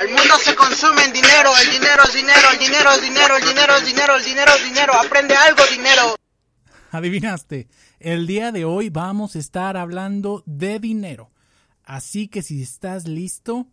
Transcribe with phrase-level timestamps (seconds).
[0.00, 3.44] El mundo se consume en dinero, el dinero es dinero, el dinero es dinero, el
[3.44, 4.92] dinero es dinero, el dinero es dinero.
[4.94, 6.16] Aprende algo, dinero.
[6.90, 11.30] Adivinaste, el día de hoy vamos a estar hablando de dinero.
[11.84, 13.68] Así que si estás listo,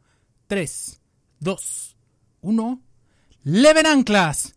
[0.47, 1.01] 3,
[1.39, 1.97] 2,
[2.41, 2.81] 1,
[3.43, 4.53] ¡Leven Anclas!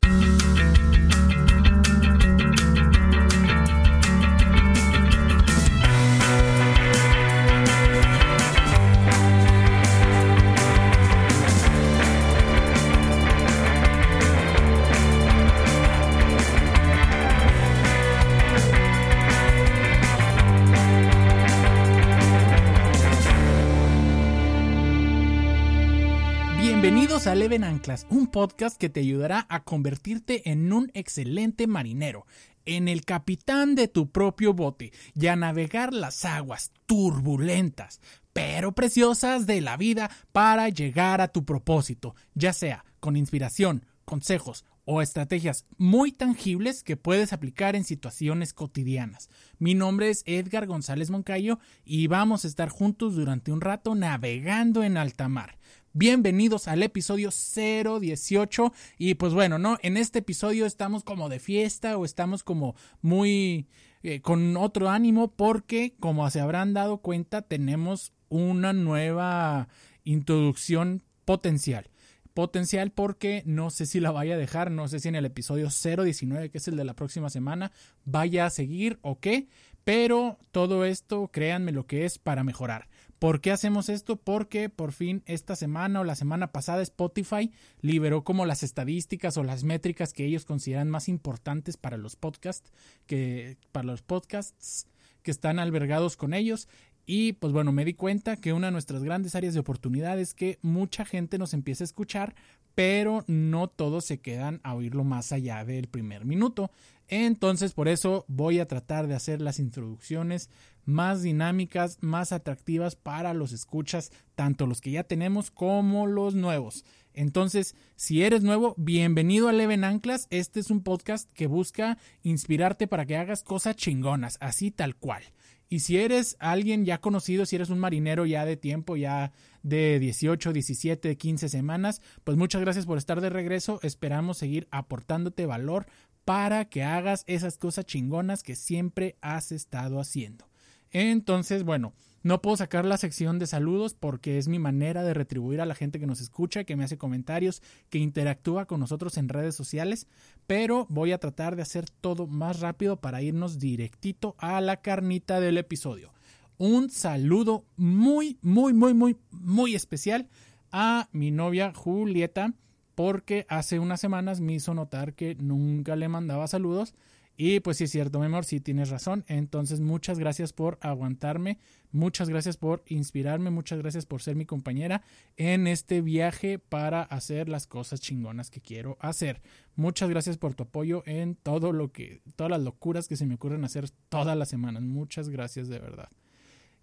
[27.47, 32.27] Leven Anclas, un podcast que te ayudará a convertirte en un excelente marinero,
[32.65, 38.01] en el capitán de tu propio bote y a navegar las aguas turbulentas,
[38.33, 44.65] pero preciosas de la vida para llegar a tu propósito, ya sea con inspiración, consejos
[44.85, 49.31] o estrategias muy tangibles que puedes aplicar en situaciones cotidianas.
[49.61, 54.83] Mi nombre es Edgar González Moncayo y vamos a estar juntos durante un rato navegando
[54.83, 55.59] en alta mar.
[55.99, 59.79] Bienvenidos al episodio 018 y pues bueno, ¿no?
[59.81, 63.67] En este episodio estamos como de fiesta o estamos como muy
[64.03, 69.69] eh, con otro ánimo porque como se habrán dado cuenta tenemos una nueva
[70.05, 71.89] introducción potencial
[72.35, 75.69] potencial porque no sé si la vaya a dejar, no sé si en el episodio
[75.71, 77.73] 019, que es el de la próxima semana,
[78.05, 79.49] vaya a seguir o qué,
[79.85, 82.89] pero todo esto, créanme lo que es para mejorar.
[83.19, 84.17] ¿Por qué hacemos esto?
[84.17, 87.51] Porque por fin esta semana o la semana pasada Spotify
[87.81, 92.73] liberó como las estadísticas o las métricas que ellos consideran más importantes para los podcasts
[93.07, 94.87] que para los podcasts
[95.23, 96.69] que están albergados con ellos
[97.07, 100.35] y pues bueno, me di cuenta que una de nuestras grandes áreas de oportunidad es
[100.35, 102.35] que mucha gente nos empieza a escuchar,
[102.75, 106.73] pero no todos se quedan a oírlo más allá del primer minuto.
[107.09, 110.51] Entonces, por eso voy a tratar de hacer las introducciones
[110.85, 116.85] más dinámicas, más atractivas para los escuchas, tanto los que ya tenemos como los nuevos.
[117.13, 120.27] Entonces, si eres nuevo, bienvenido a Leven Anclas.
[120.31, 125.23] Este es un podcast que busca inspirarte para que hagas cosas chingonas, así tal cual.
[125.69, 129.99] Y si eres alguien ya conocido, si eres un marinero ya de tiempo, ya de
[129.99, 133.81] 18, 17, 15 semanas, pues muchas gracias por estar de regreso.
[133.83, 135.87] Esperamos seguir aportándote valor
[136.27, 140.49] para que hagas esas cosas chingonas que siempre has estado haciendo.
[140.91, 141.95] Entonces, bueno,
[142.25, 145.77] no puedo sacar la sección de saludos porque es mi manera de retribuir a la
[145.77, 150.09] gente que nos escucha, que me hace comentarios, que interactúa con nosotros en redes sociales,
[150.49, 155.39] pero voy a tratar de hacer todo más rápido para irnos directito a la carnita
[155.39, 156.13] del episodio.
[156.59, 160.29] Un saludo muy, muy, muy, muy, muy especial
[160.73, 162.53] a mi novia Julieta
[162.97, 166.95] porque hace unas semanas me hizo notar que nunca le mandaba saludos
[167.37, 169.25] y pues sí es cierto, mi amor, sí tienes razón.
[169.29, 171.59] Entonces, muchas gracias por aguantarme,
[171.93, 175.03] muchas gracias por inspirarme, muchas gracias por ser mi compañera
[175.37, 179.43] en este viaje para hacer las cosas chingonas que quiero hacer.
[179.75, 183.35] Muchas gracias por tu apoyo en todo lo que, todas las locuras que se me
[183.35, 184.83] ocurren hacer todas las semanas.
[184.83, 186.09] Muchas gracias de verdad.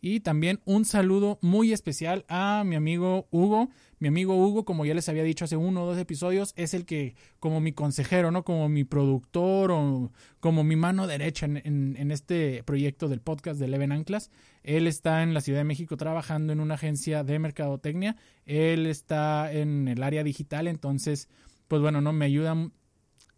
[0.05, 3.69] Y también un saludo muy especial a mi amigo Hugo.
[3.99, 6.85] Mi amigo Hugo, como ya les había dicho hace uno o dos episodios, es el
[6.85, 8.43] que, como mi consejero, ¿no?
[8.43, 13.93] Como mi productor o como mi mano derecha en, este proyecto del podcast de Leven
[13.93, 14.29] Anclas.
[14.61, 18.17] Él está en la Ciudad de México trabajando en una agencia de mercadotecnia.
[18.45, 21.29] Él está en el área digital, entonces,
[21.69, 22.57] pues bueno, no me ayuda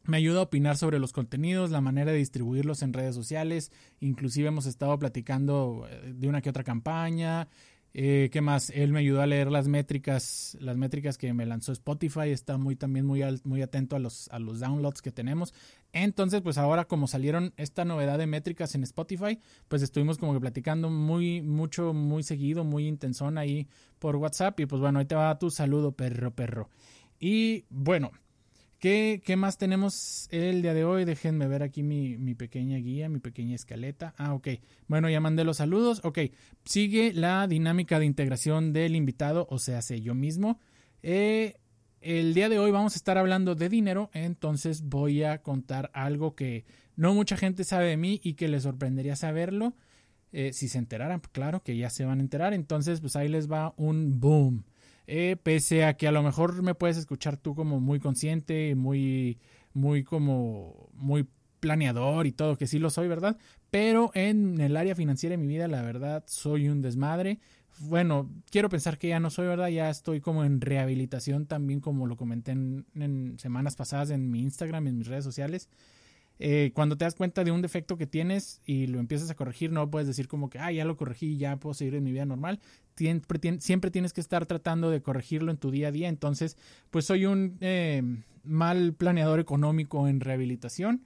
[0.05, 3.71] me ayuda a opinar sobre los contenidos, la manera de distribuirlos en redes sociales.
[3.99, 7.47] Inclusive hemos estado platicando eh, de una que otra campaña.
[7.97, 8.71] Eh, ¿Qué más?
[8.71, 12.29] Él me ayudó a leer las métricas, las métricas que me lanzó Spotify.
[12.29, 15.53] Está muy también muy, muy atento a los, a los downloads que tenemos.
[15.93, 19.39] Entonces, pues ahora como salieron esta novedad de métricas en Spotify,
[19.69, 24.59] pues estuvimos como que platicando muy, mucho, muy seguido, muy intensón ahí por WhatsApp.
[24.59, 26.69] Y pues bueno, ahí te va tu saludo, perro, perro.
[27.17, 28.11] Y bueno,
[28.85, 31.05] ¿Qué, más tenemos el día de hoy?
[31.05, 34.13] Déjenme ver aquí mi, pequeña guía, mi pequeña escaleta.
[34.15, 34.47] Ah, ok.
[34.87, 36.01] Bueno, ya mandé los saludos.
[36.03, 36.19] Ok.
[36.65, 40.59] Sigue la dinámica de integración del invitado, o sea, sé yo mismo.
[41.01, 41.55] Eh,
[41.99, 46.35] el día de hoy vamos a estar hablando de dinero, entonces voy a contar algo
[46.35, 46.65] que
[46.95, 49.73] no mucha gente sabe de mí y que les sorprendería saberlo.
[50.31, 52.53] Eh, si se enteraran, claro que ya se van a enterar.
[52.53, 54.63] Entonces, pues ahí les va un boom.
[55.07, 59.39] Eh, pese a que a lo mejor me puedes escuchar tú como muy consciente, muy,
[59.73, 61.27] muy como, muy
[61.59, 63.37] planeador y todo, que sí lo soy, ¿verdad?
[63.71, 67.39] Pero en el área financiera de mi vida, la verdad, soy un desmadre.
[67.79, 69.67] bueno, quiero pensar que ya no soy, ¿verdad?
[69.69, 74.87] Ya estoy como en rehabilitación también, como lo comenté en, semanas pasadas en mi Instagram,
[74.87, 75.69] en mis redes sociales.
[76.39, 79.71] Eh, cuando te das cuenta de un defecto que tienes y lo empiezas a corregir,
[79.71, 82.25] no puedes decir como que, ah, ya lo corregí, ya puedo seguir en mi vida
[82.25, 82.59] normal.
[82.95, 86.09] Siempre, tienes que estar tratando de corregirlo en tu día a día.
[86.09, 86.57] Entonces,
[86.91, 88.03] pues soy un eh,
[88.43, 91.05] mal planeador económico en rehabilitación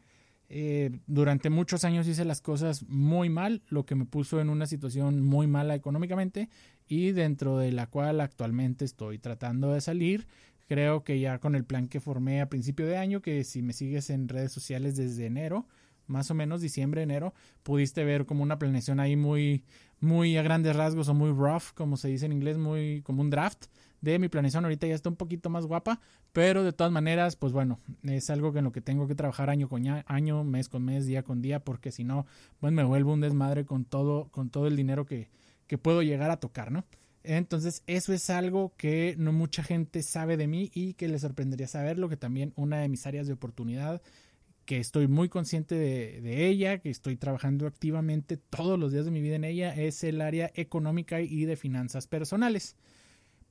[0.51, 4.65] eh, durante muchos años hice las cosas muy mal, lo que me puso en una
[4.65, 6.49] situación muy mala económicamente
[6.87, 10.27] y dentro de la cual actualmente estoy tratando de salir.
[10.69, 13.73] Creo que ya con el plan que formé a principio de año, que si me
[13.73, 15.65] sigues en redes sociales desde enero,
[16.05, 17.33] más o menos diciembre, enero,
[17.63, 19.63] pudiste ver como una planeación ahí muy,
[19.99, 23.31] muy a grandes rasgos o muy rough, como se dice en inglés, muy como un
[23.31, 23.65] draft
[24.01, 24.63] de mi planeación.
[24.63, 25.99] Ahorita ya está un poquito más guapa,
[26.33, 29.49] pero de todas maneras, pues bueno, es algo que en lo que tengo que trabajar
[29.49, 32.27] año con año, mes con mes, día con día, porque si no,
[32.59, 35.31] pues me vuelvo un desmadre con todo, con todo el dinero que,
[35.65, 36.85] que puedo llegar a tocar, ¿no?
[37.23, 41.67] Entonces, eso es algo que no mucha gente sabe de mí y que le sorprendería
[41.67, 44.01] saberlo, que también una de mis áreas de oportunidad,
[44.65, 49.21] que estoy muy consciente de, ella, que estoy trabajando activamente todos los días de mi
[49.21, 52.75] vida en ella, es el área económica y de finanzas personales.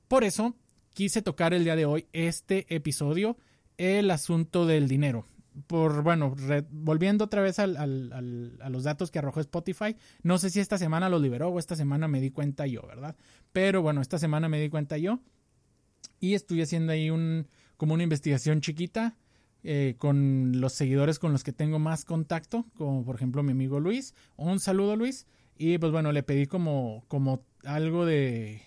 [0.07, 0.55] Por eso
[0.93, 3.37] quise tocar el día de hoy este episodio,
[3.77, 5.25] el asunto del dinero.
[5.67, 6.35] Por, bueno,
[6.69, 7.77] volviendo otra vez al,
[8.61, 11.75] a los datos que arrojó Spotify, no sé si esta semana lo liberó o esta
[11.75, 13.15] semana me di cuenta yo, ¿verdad?
[13.51, 15.19] Pero bueno, esta semana me di cuenta yo
[16.19, 17.47] y estoy haciendo ahí un,
[17.77, 19.15] como una investigación chiquita
[19.63, 23.79] eh, con los seguidores con los que tengo más contacto, como por ejemplo mi amigo
[23.79, 24.13] Luis.
[24.37, 25.25] Un saludo Luis.
[25.57, 28.61] Y pues bueno, le pedí como, como algo de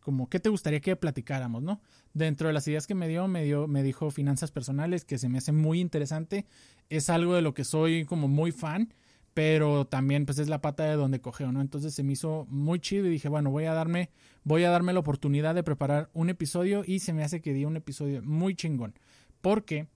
[0.00, 1.80] como qué te gustaría que platicáramos, ¿no?
[2.16, 5.28] Dentro de las ideas que me dio, me dio, me dijo finanzas personales, que se
[5.28, 6.46] me hace muy interesante.
[6.88, 8.94] Es algo de lo que soy como muy fan,
[9.34, 11.60] pero también pues es la pata de donde cogeo, ¿no?
[11.60, 14.08] Entonces se me hizo muy chido y dije, bueno, voy a darme,
[14.44, 17.66] voy a darme la oportunidad de preparar un episodio y se me hace que di
[17.66, 18.94] un episodio muy chingón.
[19.42, 19.86] Porque,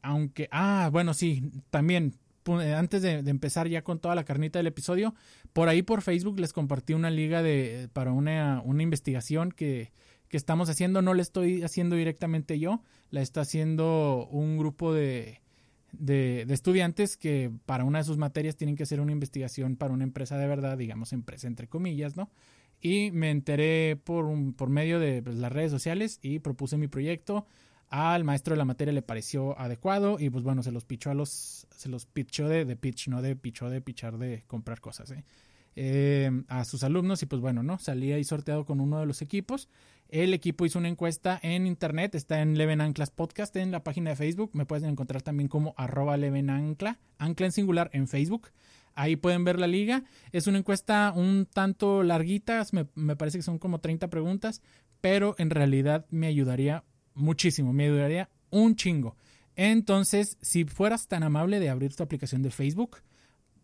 [0.00, 2.14] aunque, ah, bueno, sí, también
[2.46, 5.14] eh, antes de, empezar ya con toda la carnita del episodio,
[5.52, 9.92] por ahí por Facebook les compartí una liga de, para una, una investigación que,
[10.28, 11.02] que estamos haciendo.
[11.02, 15.40] No la estoy haciendo directamente yo, la está haciendo un grupo de,
[15.92, 19.92] de, de, estudiantes que para una de sus materias tienen que hacer una investigación para
[19.92, 22.30] una empresa de verdad, digamos empresa entre comillas, ¿no?
[22.80, 26.86] Y me enteré por, un, por medio de pues, las redes sociales y propuse mi
[26.86, 27.46] proyecto
[27.90, 31.14] al maestro de la materia le pareció adecuado y pues bueno, se los pichó a
[31.14, 35.10] los, se los pichó de, de pitch, no de pichó de pichar de comprar cosas,
[35.10, 35.24] ¿eh?
[35.76, 37.78] Eh, a sus alumnos y pues bueno, ¿no?
[37.78, 39.68] Salía ahí sorteado con uno de los equipos.
[40.08, 44.10] El equipo hizo una encuesta en internet, está en Leven Anclas Podcast en la página
[44.10, 48.48] de Facebook, me pueden encontrar también como arroba Leven Ancla, en singular en Facebook.
[48.94, 50.04] Ahí pueden ver la liga.
[50.32, 54.62] Es una encuesta un tanto larguita, me, me parece que son como 30 preguntas,
[55.00, 56.84] pero en realidad me ayudaría
[57.14, 59.14] muchísimo, me ayudaría un chingo.
[59.56, 62.98] Entonces, si fueras tan amable de abrir tu aplicación de Facebook,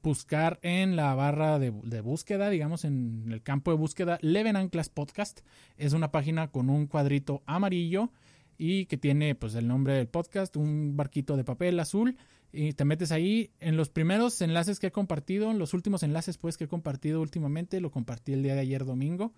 [0.04, 5.40] buscar en la barra de, búsqueda, digamos, en el campo de búsqueda, Leven Anclas Podcast.
[5.76, 8.12] Es una página con un cuadrito amarillo
[8.56, 12.16] y que tiene pues el nombre del podcast, un barquito de papel azul
[12.52, 16.38] y te metes ahí en los primeros enlaces que he compartido, en los últimos enlaces
[16.38, 19.32] pues que he compartido últimamente, lo compartí el día de ayer domingo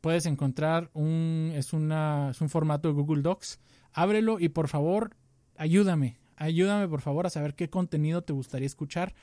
[0.00, 3.58] puedes encontrar un es, una, es un formato de Google Docs.
[3.92, 5.16] Ábrelo y por favor,
[5.56, 6.16] ayúdame.
[6.36, 9.14] Ayúdame por favor a saber qué contenido te gustaría escuchar,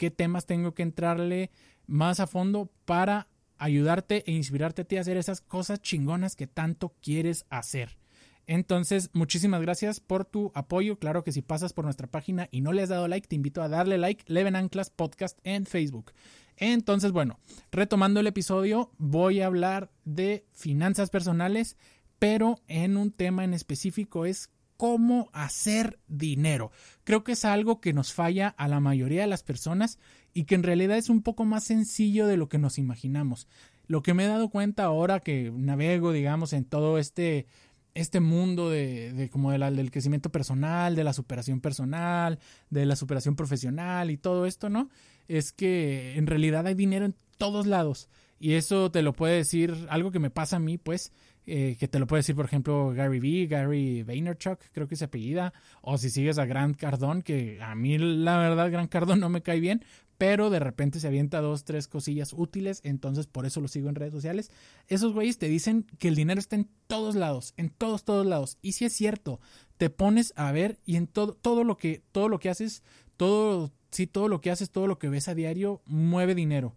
[0.00, 1.50] qué temas tengo que entrarle
[1.86, 3.28] más a fondo para
[3.58, 7.98] ayudarte e inspirarte a ti a hacer esas cosas chingonas que tanto quieres hacer.
[8.46, 10.98] Entonces, muchísimas gracias por tu apoyo.
[10.98, 13.60] Claro que si pasas por nuestra página y no le has dado like, te invito
[13.60, 14.24] a darle like.
[14.26, 16.12] Leven Anclas Podcast en Facebook.
[16.56, 17.38] Entonces, bueno,
[17.70, 21.76] retomando el episodio, voy a hablar de finanzas personales,
[22.18, 24.48] pero en un tema en específico es
[24.80, 26.72] cómo hacer dinero.
[27.04, 29.98] Creo que es algo que nos falla a la mayoría de las personas
[30.32, 33.46] y que en realidad es un poco más sencillo de lo que nos imaginamos.
[33.88, 37.44] Lo que me he dado cuenta ahora que navego, digamos, en todo este
[37.92, 42.38] este mundo de, como del crecimiento personal, de la superación personal,
[42.70, 44.88] de la superación profesional y todo esto, ¿no?
[45.28, 48.08] Es que en realidad hay dinero en todos lados.
[48.38, 51.12] Y eso te lo puede decir, algo que me pasa a mí, pues,
[51.46, 55.04] eh, que te lo puede decir, por ejemplo, Gary Vee, Gary Vaynerchuk, creo que se
[55.04, 59.28] apellida, o si sigues a Grant Cardone, que a mí la verdad Grant Cardone no
[59.28, 59.84] me cae bien,
[60.20, 63.94] pero de repente se avienta dos, tres cosillas útiles, entonces por eso lo sigo en
[63.94, 64.50] redes sociales.
[64.86, 68.58] Esos güeyes te dicen que el dinero está en todos lados, en todos, todos lados.
[68.60, 69.40] Y si es cierto,
[69.78, 72.82] te pones a ver y en todo, todo lo que, todo lo que haces,
[73.16, 76.76] todo, sí, todo lo que haces, todo lo que ves a diario, mueve dinero.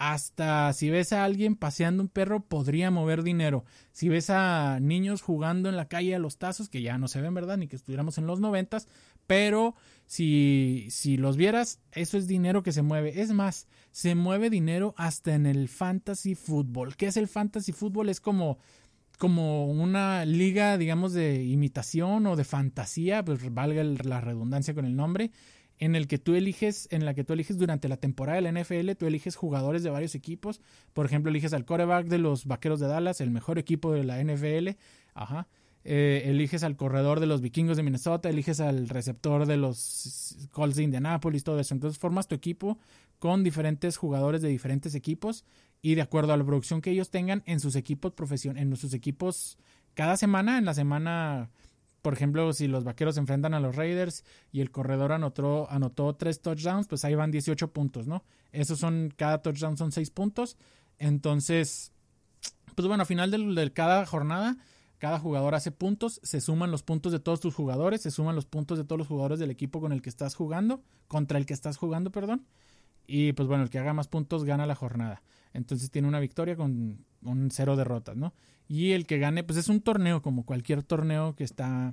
[0.00, 3.66] Hasta si ves a alguien paseando un perro podría mover dinero.
[3.92, 7.20] Si ves a niños jugando en la calle a los tazos, que ya no se
[7.20, 7.58] ven, ¿verdad?
[7.58, 8.88] Ni que estuviéramos en los noventas,
[9.26, 9.74] pero
[10.06, 13.20] si, si los vieras, eso es dinero que se mueve.
[13.20, 16.96] Es más, se mueve dinero hasta en el fantasy fútbol.
[16.96, 18.08] ¿Qué es el fantasy fútbol?
[18.08, 18.56] Es como
[19.18, 24.96] como una liga, digamos, de imitación o de fantasía, pues valga la redundancia con el
[24.96, 25.30] nombre,
[25.80, 28.60] en el que tú eliges, en la que tú eliges durante la temporada de la
[28.60, 30.60] NFL, tú eliges jugadores de varios equipos.
[30.92, 34.22] Por ejemplo, eliges al coreback de los Vaqueros de Dallas, el mejor equipo de la
[34.22, 34.76] NFL.
[35.14, 35.48] Ajá.
[35.82, 40.76] Eh, eliges al corredor de los vikingos de Minnesota, eliges al receptor de los Colts
[40.76, 41.72] de Indianapolis, todo eso.
[41.72, 42.78] Entonces formas tu equipo
[43.18, 45.46] con diferentes jugadores de diferentes equipos
[45.80, 48.92] y de acuerdo a la producción que ellos tengan en sus equipos profesión, en sus
[48.92, 49.56] equipos
[49.94, 51.48] cada semana, en la semana
[52.02, 56.40] por ejemplo, si los vaqueros enfrentan a los Raiders y el corredor anotó, anotó tres
[56.40, 58.24] touchdowns, pues ahí van 18 puntos, ¿no?
[58.52, 60.56] Esos son, cada touchdown son 6 puntos.
[60.98, 61.92] Entonces,
[62.74, 64.56] pues bueno, al final de, cada jornada,
[64.98, 68.46] cada jugador hace puntos, se suman los puntos de todos tus jugadores, se suman los
[68.46, 71.54] puntos de todos los jugadores del equipo con el que estás jugando, contra el que
[71.54, 72.46] estás jugando, perdón.
[73.06, 75.22] Y pues bueno, el que haga más puntos gana la jornada.
[75.52, 78.32] Entonces tiene una victoria con un cero derrotas, ¿no?
[78.70, 81.92] Y el que gane, pues es un torneo, como cualquier torneo que está,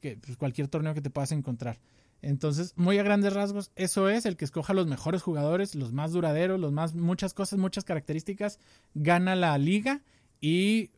[0.00, 1.80] que, pues cualquier torneo que te puedas encontrar.
[2.20, 6.12] Entonces, muy a grandes rasgos, eso es el que escoja los mejores jugadores, los más
[6.12, 8.60] duraderos, los más, muchas cosas, muchas características,
[8.94, 10.02] gana la liga
[10.40, 10.92] y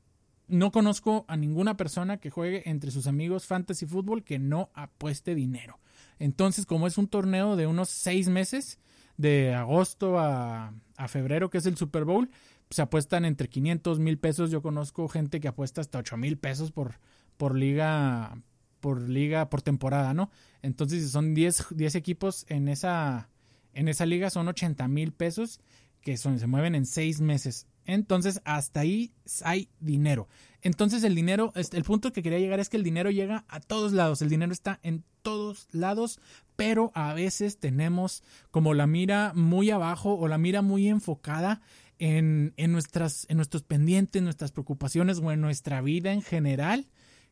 [0.46, 5.34] no conozco a ninguna persona que juegue entre sus amigos fantasy fútbol que no apueste
[5.34, 5.80] dinero.
[6.18, 8.78] Entonces, como es un torneo de unos seis meses,
[9.16, 12.28] de agosto a, a febrero, que es el Super Bowl,
[12.70, 14.50] se apuestan entre 500 mil pesos.
[14.50, 16.98] Yo conozco gente que apuesta hasta 8 mil pesos por,
[17.36, 18.38] por liga,
[18.80, 20.30] por liga, por temporada, ¿no?
[20.62, 23.28] Entonces, si son 10, 10 equipos en esa,
[23.72, 25.60] en esa liga, son 80 mil pesos
[26.00, 27.66] que son, se mueven en 6 meses.
[27.86, 30.28] Entonces, hasta ahí hay dinero.
[30.62, 33.92] Entonces, el dinero, el punto que quería llegar es que el dinero llega a todos
[33.92, 34.22] lados.
[34.22, 36.20] El dinero está en todos lados,
[36.56, 41.62] pero a veces tenemos como la mira muy abajo o la mira muy enfocada
[41.98, 46.88] en, nuestras, en nuestros pendientes, nuestras preocupaciones o en nuestra vida en general,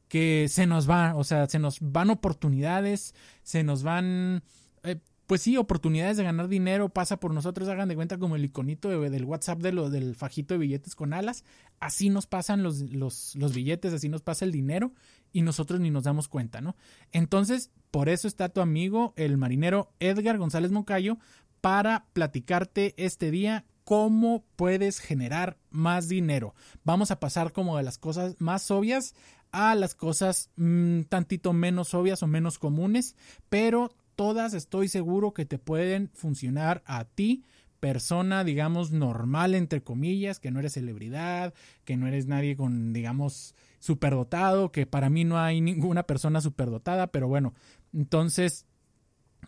[0.08, 4.42] que se nos va, o sea, se nos van oportunidades, se nos van,
[4.82, 8.44] eh, pues sí, oportunidades de ganar dinero, pasa por nosotros, hagan de cuenta como el
[8.44, 11.44] iconito del WhatsApp de lo, del fajito de billetes con alas,
[11.80, 14.92] así nos pasan los, los, los billetes, así nos pasa el dinero
[15.32, 16.76] y nosotros ni nos damos cuenta, ¿no?
[17.10, 21.18] Entonces, por eso está tu amigo, el marinero Edgar González Moncayo,
[21.62, 26.54] para platicarte este día cómo puedes generar más dinero.
[26.84, 29.14] Vamos a pasar como de las cosas más obvias
[29.50, 33.16] a las cosas mm, tantito menos obvias o menos comunes,
[33.48, 37.44] pero todas estoy seguro que te pueden funcionar a ti
[37.82, 41.52] persona, digamos, normal, entre comillas, que no eres celebridad,
[41.84, 47.08] que no eres nadie con, digamos, superdotado, que para mí no hay ninguna persona superdotada,
[47.08, 47.54] pero bueno,
[47.92, 48.66] entonces,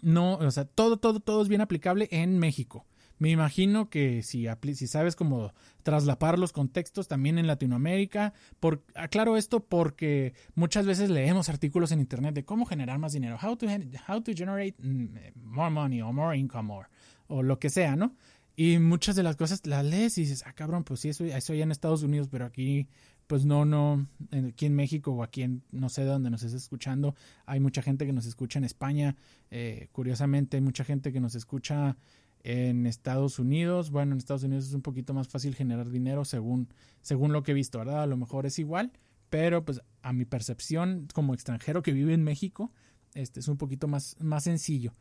[0.03, 2.85] no, o sea, todo, todo, todo es bien aplicable en México.
[3.19, 5.53] Me imagino que si, si sabes cómo
[5.83, 12.01] traslapar los contextos también en Latinoamérica, por, aclaro esto porque muchas veces leemos artículos en
[12.01, 13.67] internet de cómo generar más dinero, how to,
[14.09, 16.89] how to generate mm, more money o more income or,
[17.29, 18.15] o lo que sea, ¿no?
[18.57, 21.53] Y muchas de las cosas las lees y dices, ah, cabrón, pues sí, eso, eso
[21.55, 22.87] en Estados Unidos, pero aquí,
[23.27, 24.07] pues no, no,
[24.49, 27.17] aquí en México o aquí en, no sé de dónde nos estés escuchando,
[27.47, 29.17] hay mucha gente que nos escucha en España,
[29.51, 31.97] eh, curiosamente hay mucha gente que nos escucha
[32.45, 36.69] en Estados Unidos, bueno, en Estados Unidos es un poquito más fácil generar dinero según,
[37.01, 38.03] según lo que he visto, ¿verdad?
[38.03, 38.93] A lo mejor es igual,
[39.31, 42.71] pero pues a mi percepción como extranjero que vive en México,
[43.15, 44.95] este es un poquito más, más sencillo.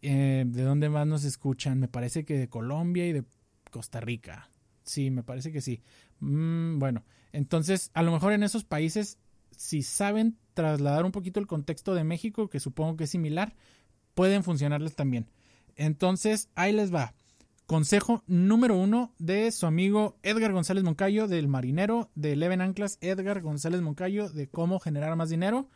[0.00, 1.80] Eh, ¿De dónde más nos escuchan?
[1.80, 3.24] Me parece que de Colombia y de
[3.72, 4.48] Costa Rica.
[4.84, 5.82] Sí, me parece que sí.
[6.20, 7.02] Mm, bueno,
[7.32, 9.18] entonces a lo mejor en esos países,
[9.50, 13.56] si saben trasladar un poquito el contexto de México, que supongo que es similar,
[14.14, 15.26] pueden funcionarles también.
[15.76, 17.14] Entonces, ahí les va.
[17.66, 23.40] Consejo número uno de su amigo Edgar González Moncayo, del marinero de Eleven Anclas, Edgar
[23.42, 25.68] González Moncayo, de cómo generar más dinero.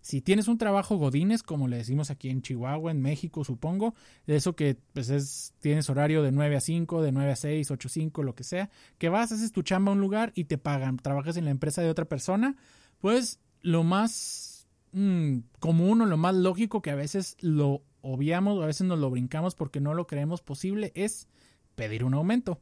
[0.00, 3.94] Si tienes un trabajo godines, como le decimos aquí en Chihuahua, en México, supongo,
[4.26, 7.88] eso que pues es, tienes horario de 9 a 5, de 9 a 6, 8
[7.88, 10.58] a 5, lo que sea, que vas, haces tu chamba a un lugar y te
[10.58, 12.56] pagan, trabajas en la empresa de otra persona,
[13.00, 18.62] pues lo más mm, común o lo más lógico que a veces lo obviamos o
[18.62, 21.28] a veces nos lo brincamos porque no lo creemos posible es
[21.74, 22.60] pedir un aumento.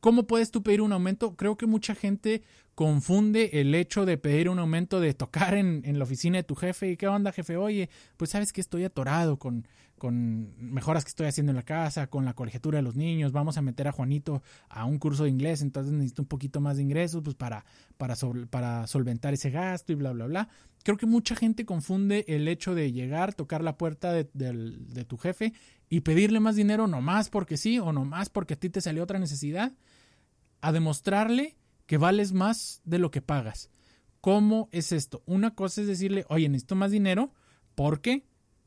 [0.00, 1.36] ¿Cómo puedes tú pedir un aumento?
[1.36, 2.42] Creo que mucha gente
[2.74, 6.54] confunde el hecho de pedir un aumento de tocar en, en la oficina de tu
[6.54, 9.66] jefe y qué onda jefe, oye, pues sabes que estoy atorado con,
[10.02, 13.56] con mejoras que estoy haciendo en la casa, con la colegiatura de los niños, vamos
[13.56, 16.82] a meter a Juanito a un curso de inglés, entonces necesito un poquito más de
[16.82, 17.64] ingresos pues para,
[17.98, 18.16] para,
[18.50, 20.48] para solventar ese gasto y bla, bla, bla.
[20.82, 25.18] Creo que mucha gente confunde el hecho de llegar, tocar la puerta de, de tu
[25.18, 25.52] jefe
[25.88, 29.20] y pedirle más dinero nomás porque sí o nomás porque a ti te salió otra
[29.20, 29.72] necesidad,
[30.62, 31.54] a demostrarle
[31.86, 33.70] que vales más de lo que pagas.
[34.20, 35.22] ¿Cómo es esto?
[35.26, 37.32] Una cosa es decirle, oye, necesito más dinero
[37.74, 38.24] porque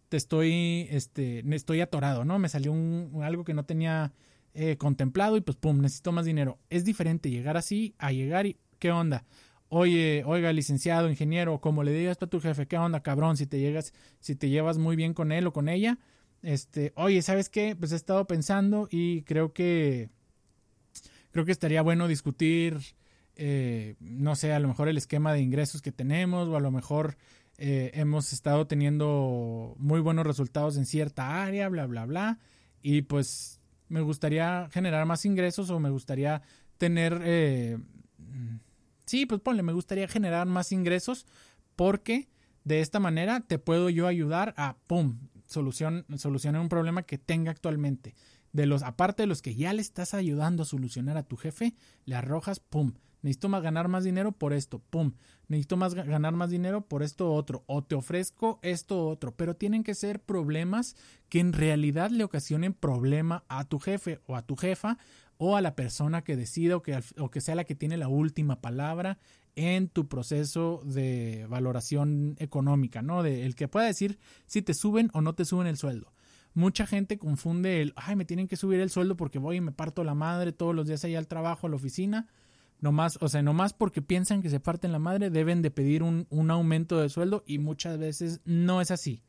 [0.10, 2.40] te estoy, este, estoy atorado, ¿no?
[2.40, 4.14] Me salió un, algo que no tenía
[4.54, 6.60] eh, contemplado y pues, pum, necesito más dinero.
[6.70, 9.26] Es diferente llegar así a llegar y, ¿qué onda?
[9.70, 13.36] Oye, oiga, licenciado, ingeniero, como le digas a tu jefe, ¿qué onda, cabrón?
[13.38, 15.98] Si te llegas, si te llevas muy bien con él o con ella,
[16.42, 17.76] este, oye, ¿sabes qué?
[17.76, 20.10] Pues he estado pensando y creo que,
[21.32, 22.78] creo que estaría bueno discutir
[23.36, 26.72] eh, no sé, a lo mejor el esquema de ingresos que tenemos o a lo
[26.72, 27.18] mejor
[27.58, 32.40] eh, hemos estado teniendo muy buenos resultados en cierta área, bla, bla, bla.
[32.82, 36.42] Y pues me gustaría generar más ingresos o me gustaría
[36.78, 37.22] tener...
[37.24, 37.78] Eh,
[39.06, 41.26] sí, pues ponle, me gustaría generar más ingresos
[41.76, 42.30] porque
[42.64, 47.52] de esta manera te puedo yo ayudar a, ¡pum!, solución, solucionar un problema que tenga
[47.52, 48.16] actualmente.
[48.52, 51.76] De los, aparte de los que ya le estás ayudando a solucionar a tu jefe,
[52.06, 52.94] le arrojas, ¡pum!,
[53.26, 55.14] necesito más ganar más dinero por esto, pum,
[55.48, 59.84] necesito más ganar más dinero por esto otro, o te ofrezco esto otro, pero tienen
[59.84, 60.96] que ser problemas
[61.28, 65.00] que en realidad le ocasionen problema a tu jefe o a tu jefa
[65.38, 68.10] o a la persona que decida o que, o que sea la que tiene la
[68.10, 69.18] última palabra
[69.56, 73.24] en tu proceso de valoración económica, ¿no?
[73.24, 76.14] De el que pueda decir si te suben o no te suben el sueldo.
[76.54, 79.72] Mucha gente confunde el, ay, me tienen que subir el sueldo porque voy y me
[79.72, 82.28] parto la madre todos los días allá al trabajo, a la oficina
[82.80, 85.72] no más, o sea, no más porque piensan que se parten la madre, deben de
[85.72, 89.24] pedir un, un aumento de sueldo y muchas veces no es así.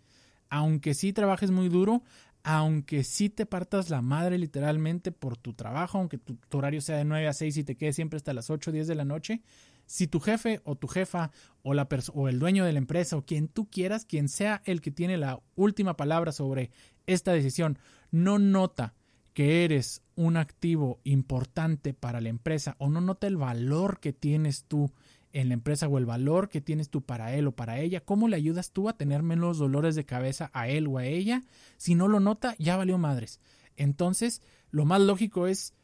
[0.48, 2.02] Aunque sí trabajes muy duro,
[2.48, 7.04] aunque sí te partas la madre literalmente por tu trabajo, aunque tu, horario sea de
[7.04, 9.42] 9 a 6 y te quedes siempre hasta las 8 o 10 de la noche,
[9.84, 13.26] si tu jefe o tu jefa o, la o el dueño de la empresa o
[13.26, 16.70] quien tú quieras, quien sea el que tiene la última palabra sobre
[17.06, 17.80] esta decisión,
[18.12, 18.94] no nota
[19.36, 24.64] que eres un activo importante para la empresa o no nota el valor que tienes
[24.64, 24.90] tú
[25.34, 28.28] en la empresa o el valor que tienes tú para él o para ella, ¿cómo
[28.28, 31.42] le ayudas tú a tener menos dolores de cabeza a él o a ella?
[31.76, 33.38] Si no lo nota, ya valió madres.
[33.76, 35.74] Entonces, lo más lógico es,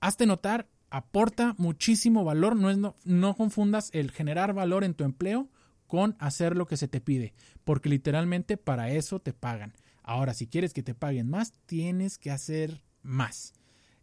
[0.00, 5.04] hazte notar, aporta muchísimo valor, no, es, no, no confundas el generar valor en tu
[5.04, 5.48] empleo
[5.86, 7.32] con hacer lo que se te pide,
[7.64, 9.72] porque literalmente para eso te pagan.
[10.02, 13.54] Ahora, si quieres que te paguen más, tienes que hacer más.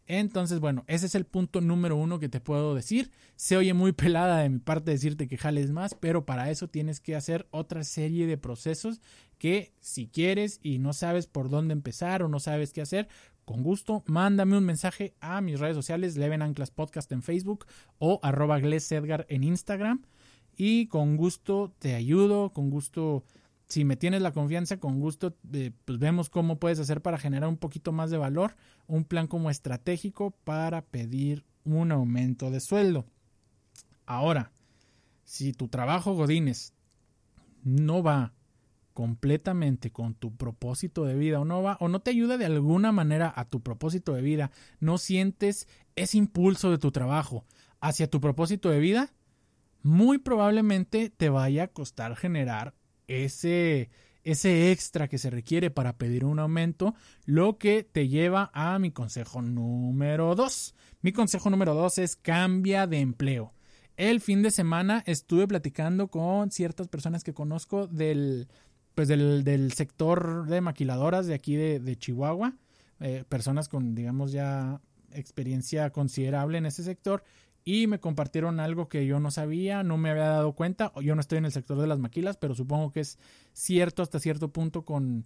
[0.08, 3.12] Entonces, bueno, ese es el punto número uno que te puedo decir.
[3.36, 7.00] Se oye muy pelada de mi parte decirte que jales más, pero para eso tienes
[7.00, 9.02] que hacer otra serie de procesos
[9.40, 13.08] que si quieres y no sabes por dónde empezar o no sabes qué hacer,
[13.46, 17.66] con gusto, mándame un mensaje a mis redes sociales, Leven Anclas Podcast en Facebook
[18.00, 20.04] o arroba Edgar en Instagram.
[20.58, 23.24] Y con gusto te ayudo, con gusto
[23.68, 25.36] si me tienes la confianza, con gusto,
[25.86, 28.56] pues vemos cómo puedes hacer para generar un poquito más de valor,
[28.88, 33.06] un plan como estratégico para pedir un aumento de sueldo.
[34.06, 34.52] Ahora,
[35.24, 36.74] si tu trabajo Godines
[37.64, 38.34] no va
[38.94, 42.92] completamente con tu propósito de vida o no va o no te ayuda de alguna
[42.92, 47.44] manera a tu propósito de vida, no sientes ese impulso de tu trabajo
[47.82, 49.12] hacia tu propósito de vida,
[49.82, 52.74] muy probablemente te vaya a costar generar
[53.08, 53.90] ese,
[54.24, 58.92] ese extra que se requiere para pedir un aumento, lo que te lleva a mi
[58.92, 60.76] consejo número dos.
[61.02, 63.54] Mi consejo número dos es cambia de empleo.
[63.98, 68.50] El fin de semana estuve platicando con ciertas personas que conozco del,
[68.94, 72.56] pues del, sector de maquiladoras de aquí de, Chihuahua,
[73.00, 77.24] eh, personas con, digamos, ya experiencia considerable en ese sector
[77.66, 80.94] y me compartieron algo que yo no sabía, no me había dado cuenta.
[81.02, 83.18] Yo no estoy en el sector de las maquilas, pero supongo que es
[83.54, 85.26] cierto hasta cierto punto con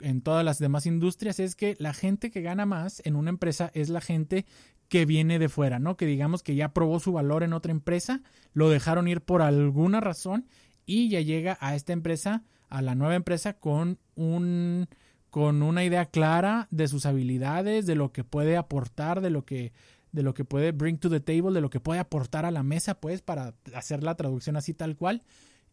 [0.00, 3.70] en todas las demás industrias es que la gente que gana más en una empresa
[3.74, 4.46] es la gente
[4.88, 5.96] que viene de fuera, ¿no?
[5.96, 10.00] Que digamos que ya probó su valor en otra empresa, lo dejaron ir por alguna
[10.00, 10.46] razón
[10.84, 14.88] y ya llega a esta empresa, a la nueva empresa con un
[15.30, 19.74] con una idea clara de sus habilidades, de lo que puede aportar, de lo que
[20.16, 22.62] de lo que puede bring to the table, de lo que puede aportar a la
[22.62, 25.22] mesa, pues, para hacer la traducción así tal cual,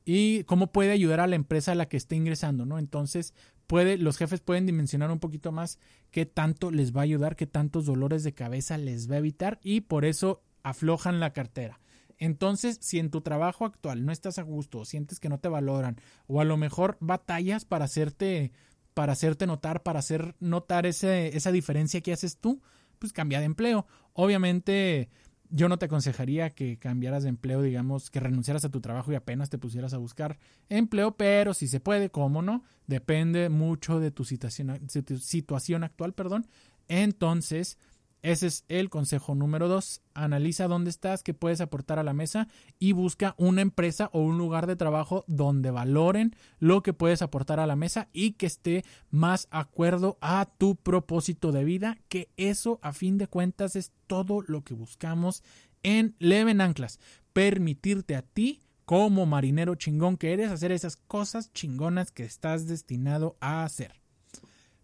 [0.03, 2.77] y cómo puede ayudar a la empresa a la que esté ingresando, ¿no?
[2.77, 3.33] Entonces,
[3.67, 5.79] puede, los jefes pueden dimensionar un poquito más
[6.11, 9.61] qué tanto les va a ayudar, qué tantos dolores de cabeza les va a evitar,
[9.63, 11.79] y por eso aflojan la cartera.
[12.17, 15.47] Entonces, si en tu trabajo actual no estás a gusto, o sientes que no te
[15.47, 15.95] valoran,
[16.27, 18.51] o a lo mejor batallas para hacerte,
[18.93, 22.61] para hacerte notar, para hacer notar ese, esa diferencia que haces tú,
[23.03, 23.85] pues cambia de empleo.
[24.13, 25.09] Obviamente,
[25.49, 29.15] yo no te aconsejaría que cambiaras de empleo, digamos, que renunciaras a tu trabajo y
[29.15, 34.11] apenas te pusieras a buscar empleo, pero si se puede, cómo no, depende mucho de
[34.11, 36.47] tu situación, tu situación actual, perdón.
[36.87, 37.77] Entonces,
[38.23, 40.01] ese es el consejo número dos.
[40.13, 42.47] Analiza dónde estás, qué puedes aportar a la mesa
[42.79, 47.59] y busca una empresa o un lugar de trabajo donde valoren lo que puedes aportar
[47.59, 52.79] a la mesa y que esté más acuerdo a tu propósito de vida, que eso
[52.81, 55.43] a fin de cuentas es todo lo que buscamos
[55.83, 56.99] en Leven Anclas.
[57.33, 63.35] Permitirte a ti como marinero chingón que eres hacer esas cosas chingonas que estás destinado
[63.41, 63.99] a hacer.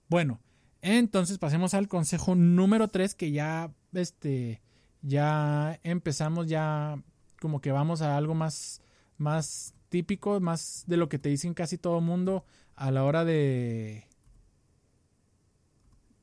[0.09, 0.41] Bueno,
[0.81, 4.61] entonces pasemos al consejo número 3 que ya este
[5.01, 7.01] ya empezamos ya
[7.39, 8.81] como que vamos a algo más
[9.17, 14.07] más típico, más de lo que te dicen casi todo mundo a la hora de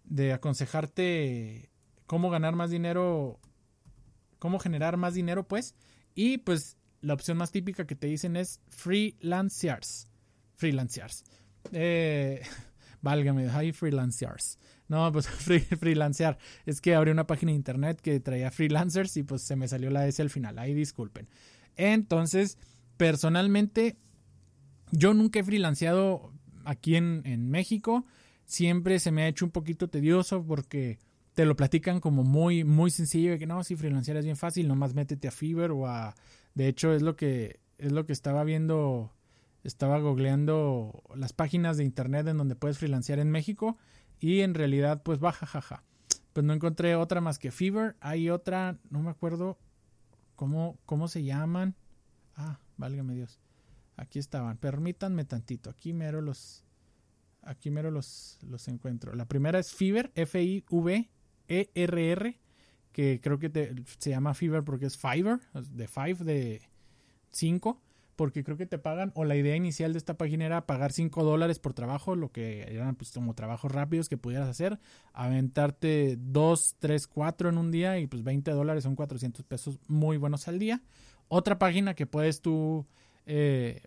[0.05, 1.71] de aconsejarte
[2.07, 3.40] cómo ganar más dinero,
[4.38, 5.75] cómo generar más dinero, pues,
[6.14, 10.09] y pues la opción más típica que te dicen es freelancers.
[10.55, 11.25] Freelancers.
[11.73, 12.42] Eh,
[13.07, 14.59] Válgame, hay freelancers.
[14.88, 15.29] No, pues
[15.79, 16.38] freelancear.
[16.64, 19.90] Es que abrí una página de internet que traía freelancers y pues se me salió
[19.90, 20.59] la S al final.
[20.59, 21.29] Ahí disculpen.
[21.77, 22.59] Entonces,
[22.97, 23.97] personalmente,
[24.90, 26.33] yo nunca he freelanceado
[26.64, 28.07] aquí en, en México.
[28.45, 30.99] Siempre se me ha hecho un poquito tedioso porque
[31.35, 33.31] te lo platican como muy, muy sencillo.
[33.31, 36.16] De que no, si freelancear es bien fácil, nomás métete a Fiverr o a.
[36.57, 39.12] De hecho, es lo que, es lo que estaba viendo
[39.67, 43.77] estaba googleando las páginas de internet en donde puedes freelancear en México
[44.21, 45.83] y en realidad pues baja jaja.
[46.33, 47.97] Pues no encontré otra más que Fever.
[48.01, 49.59] Hay otra, no me acuerdo
[50.35, 51.75] cómo, cómo se llaman.
[52.35, 53.41] Ah, válgame Dios.
[53.97, 54.59] Aquí estaban.
[54.59, 55.71] Permítanme tantito.
[55.71, 56.65] Aquí mero los
[57.43, 59.15] aquí mero los, los encuentro.
[59.15, 61.11] La primera es Fever, F I V
[61.49, 62.41] E R R,
[62.93, 66.63] que creo que se llama Fever porque es Fiverr, de five de
[67.31, 67.81] 5
[68.17, 71.23] porque creo que te pagan, o la idea inicial de esta página era pagar 5
[71.23, 74.81] dólares por trabajo, lo que eran pues como trabajos rápidos que pudieras hacer,
[75.13, 80.17] aventarte 2, 3, 4 en un día y pues 20 dólares son 400 pesos muy
[80.17, 80.83] buenos al día.
[81.29, 82.87] Otra página que puedes tú
[83.27, 83.83] eh,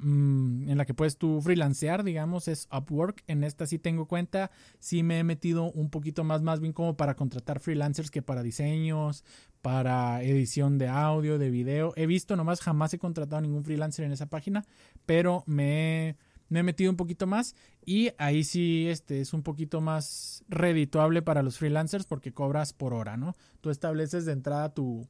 [0.00, 3.24] Mm, en la que puedes tú freelancear, digamos, es Upwork.
[3.26, 6.96] En esta sí tengo cuenta, sí me he metido un poquito más, más bien como
[6.96, 9.24] para contratar freelancers que para diseños,
[9.62, 11.92] para edición de audio, de video.
[11.96, 14.64] He visto, nomás jamás he contratado ningún freelancer en esa página,
[15.06, 16.16] pero me he,
[16.48, 21.22] me he metido un poquito más y ahí sí este es un poquito más redituable
[21.22, 23.34] para los freelancers porque cobras por hora, ¿no?
[23.60, 25.08] Tú estableces de entrada tu,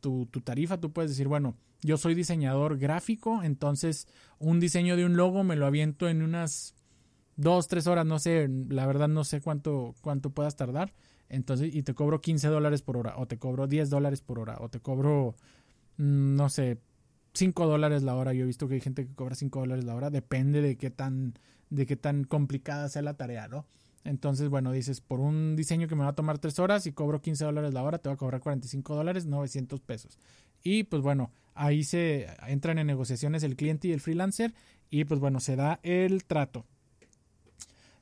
[0.00, 5.04] tu, tu tarifa, tú puedes decir, bueno, yo soy diseñador gráfico, entonces un diseño de
[5.04, 6.74] un logo me lo aviento en unas
[7.36, 10.92] dos, tres horas, no sé, la verdad no sé cuánto, cuánto puedas tardar.
[11.28, 14.56] Entonces, y te cobro 15 dólares por hora, o te cobro 10 dólares por hora,
[14.60, 15.34] o te cobro,
[15.98, 16.78] mm, no sé,
[17.34, 18.32] 5 dólares la hora.
[18.32, 20.90] Yo he visto que hay gente que cobra 5 dólares la hora, depende de qué
[20.90, 21.34] tan,
[21.70, 23.66] de qué tan complicada sea la tarea, ¿no?
[24.04, 27.20] Entonces, bueno, dices, por un diseño que me va a tomar 3 horas y cobro
[27.20, 30.18] 15 dólares la hora, te va a cobrar 45 dólares, 900 pesos.
[30.62, 34.54] Y pues bueno, ahí se entran en negociaciones el cliente y el freelancer
[34.90, 36.66] y pues bueno, se da el trato.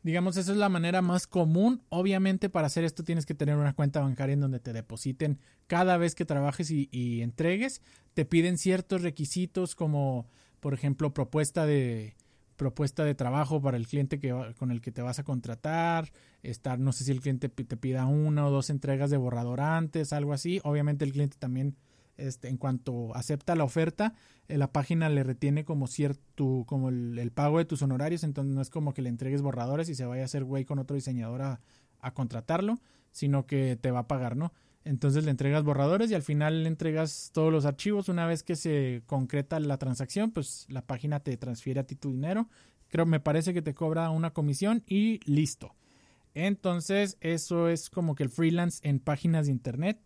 [0.05, 1.83] Digamos, esa es la manera más común.
[1.89, 5.97] Obviamente para hacer esto tienes que tener una cuenta bancaria en donde te depositen cada
[5.97, 7.81] vez que trabajes y, entregues.
[8.13, 10.29] Te piden ciertos requisitos como,
[10.61, 12.17] por ejemplo, propuesta de,
[12.57, 16.13] propuesta de trabajo para el cliente que con el que te vas a contratar,
[16.43, 20.13] estar, no sé si el cliente te pida una o dos entregas de borrador antes,
[20.13, 20.61] algo así.
[20.65, 21.77] Obviamente el cliente también
[22.17, 24.15] este, en cuanto acepta la oferta,
[24.49, 28.61] eh, la página le retiene como cierto, como el, pago de tus honorarios, entonces no
[28.61, 31.43] es como que le entregues borradores y se vaya a hacer güey con otro diseñador
[31.43, 31.61] a,
[32.13, 32.79] contratarlo,
[33.13, 34.53] sino que te va a pagar, ¿no?
[34.85, 38.11] Entonces le entregas borradores y al final le entregas todos los archivos.
[38.11, 42.13] Una vez que se concreta la transacción, pues la página te transfiere a ti tu
[42.13, 42.51] dinero.
[42.89, 45.75] Creo, me parece que te cobra una comisión y listo.
[46.35, 49.99] Entonces, eso es como que el freelance en páginas de internet.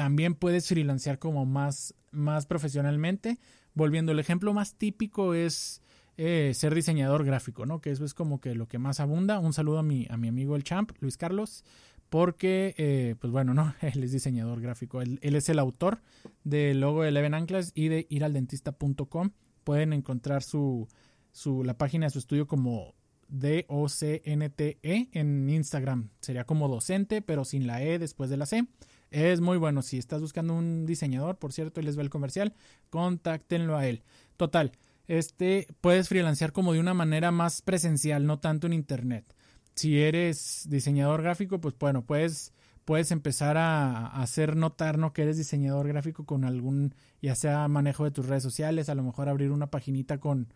[0.00, 3.38] También puedes freelancear como más, más profesionalmente.
[3.74, 5.82] Volviendo, el ejemplo más típico es
[6.16, 7.82] eh, ser diseñador gráfico, ¿no?
[7.82, 9.38] Que eso es como que lo que más abunda.
[9.38, 11.64] Un saludo a mi, a mi amigo el champ, Luis Carlos,
[12.08, 13.74] porque, eh, pues bueno, ¿no?
[13.82, 15.02] Él es diseñador gráfico.
[15.02, 16.00] Él, es el autor
[16.44, 19.32] del logo de Eleven Anclas y de iraldentista.com.
[19.64, 20.88] Pueden encontrar su,
[21.30, 22.94] su, la página de su estudio como
[23.28, 26.08] D-O-C-N-T-E en Instagram.
[26.22, 28.66] Sería como docente, pero sin la E después de la C.
[29.10, 29.82] Es muy bueno.
[29.82, 32.54] Si estás buscando un diseñador, por cierto, él les va el comercial,
[32.90, 34.02] contáctenlo a él.
[34.36, 34.72] Total,
[35.08, 39.34] este puedes freelancear como de una manera más presencial, no tanto en internet.
[39.74, 42.52] Si eres diseñador gráfico, pues bueno, puedes
[42.84, 45.12] puedes empezar a, hacer notar ¿no?
[45.12, 49.04] que eres diseñador gráfico con algún, ya sea manejo de tus redes sociales, a lo
[49.04, 50.52] mejor abrir una paginita con,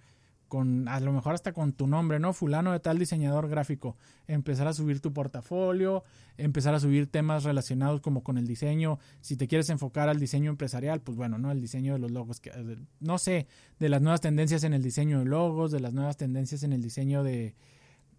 [0.54, 2.32] con, a lo mejor hasta con tu nombre, ¿no?
[2.32, 3.96] Fulano de tal diseñador gráfico.
[4.28, 6.04] Empezar a subir tu portafolio,
[6.38, 9.00] empezar a subir temas relacionados como con el diseño.
[9.20, 11.50] Si te quieres enfocar al diseño empresarial, pues bueno, ¿no?
[11.50, 12.52] El diseño de los logos, que,
[13.00, 13.48] no sé,
[13.80, 16.82] de las nuevas tendencias en el diseño de logos, de las nuevas tendencias en el
[16.82, 17.56] diseño de,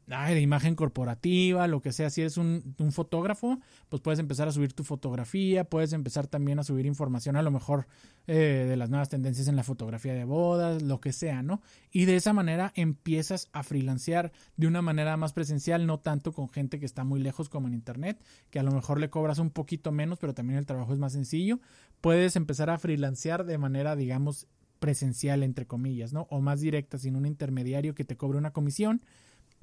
[0.09, 2.09] ay, de imagen corporativa, lo que sea.
[2.09, 6.59] Si eres un, un, fotógrafo, pues puedes empezar a subir tu fotografía, puedes empezar también
[6.59, 7.87] a subir información a lo mejor
[8.27, 11.61] eh, de las nuevas tendencias en la fotografía de bodas, lo que sea, ¿no?
[11.91, 16.49] Y de esa manera empiezas a freelancear de una manera más presencial, no tanto con
[16.49, 19.49] gente que está muy lejos como en internet, que a lo mejor le cobras un
[19.49, 21.59] poquito menos, pero también el trabajo es más sencillo.
[22.01, 24.47] Puedes empezar a freelancear de manera, digamos,
[24.79, 26.27] presencial, entre comillas, ¿no?
[26.29, 29.01] O más directa, sin un intermediario que te cobre una comisión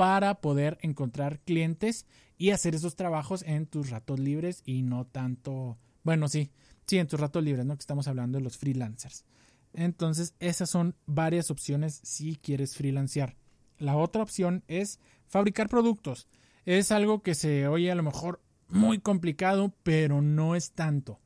[0.03, 5.79] para poder encontrar clientes y hacer esos trabajos en tus ratos libres y no tanto,
[6.03, 6.51] bueno, sí,
[6.89, 7.77] sí, en tus ratos libres, ¿no?
[7.77, 9.25] Que estamos hablando de los freelancers.
[9.73, 13.37] Entonces, esas son varias opciones si quieres freelancear.
[13.79, 16.27] La otra opción es fabricar productos.
[16.65, 21.21] Es algo que se oye a lo mejor muy complicado, pero no es tanto.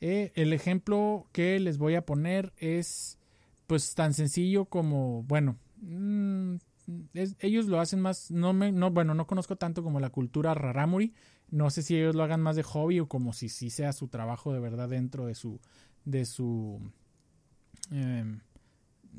[0.00, 3.18] Eh, el ejemplo que les voy a poner es
[3.66, 6.54] pues tan sencillo como, bueno, mmm,
[7.38, 11.14] ellos lo hacen más, no me, no, bueno, no conozco tanto como la cultura raramuri,
[11.50, 14.08] no sé si ellos lo hagan más de hobby o como si sí sea su
[14.08, 15.60] trabajo de verdad dentro de su,
[16.04, 16.80] de su,
[17.90, 18.40] em,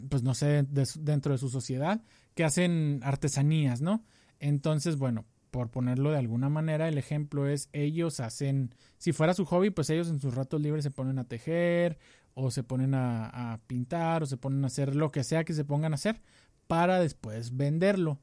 [0.09, 0.65] pues no sé,
[0.99, 2.03] dentro de su sociedad,
[2.35, 4.03] que hacen artesanías, ¿no?
[4.39, 9.45] Entonces, bueno, por ponerlo de alguna manera, el ejemplo es ellos hacen, si fuera su
[9.45, 11.97] hobby, pues ellos en sus ratos libres se ponen a tejer
[12.33, 15.63] o se ponen a pintar o se ponen a hacer lo que sea que se
[15.63, 16.21] pongan a hacer
[16.67, 18.19] para después venderlo.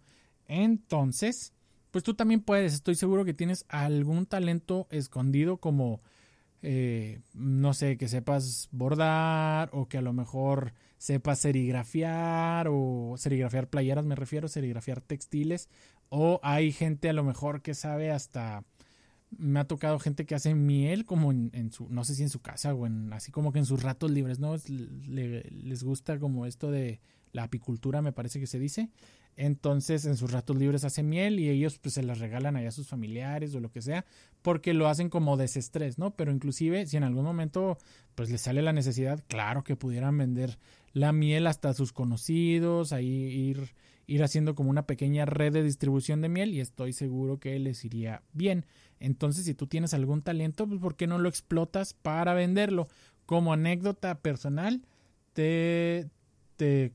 [0.46, 1.52] Entonces,
[1.90, 6.00] pues tú también puedes, estoy seguro que tienes algún talento escondido como,
[6.62, 13.68] eh, no sé, que sepas bordar o que a lo mejor sepas serigrafiar o serigrafiar
[13.68, 15.68] playeras, me refiero, serigrafiar textiles.
[16.08, 18.64] O hay gente a lo mejor que sabe hasta
[19.38, 22.40] me ha tocado gente que hace miel como en, su, no sé si en su
[22.40, 24.56] casa o en, así como que en sus ratos libres, ¿no?
[24.66, 27.00] les gusta como esto de
[27.32, 28.90] la apicultura me parece que se dice.
[29.36, 32.72] Entonces en sus ratos libres hace miel y ellos pues se las regalan allá a
[32.72, 34.04] sus familiares o lo que sea,
[34.42, 36.14] porque lo hacen como desestrés, ¿no?
[36.14, 37.78] Pero inclusive si en algún momento
[38.14, 40.58] pues les sale la necesidad, claro que pudieran vender
[40.92, 43.74] la miel hasta a sus conocidos, ahí ir,
[44.06, 47.86] ir haciendo como una pequeña red de distribución de miel y estoy seguro que les
[47.86, 48.66] iría bien.
[49.00, 52.86] Entonces si tú tienes algún talento, pues ¿por qué no lo explotas para venderlo?
[53.24, 54.82] Como anécdota personal,
[55.32, 56.10] te,
[56.56, 56.92] te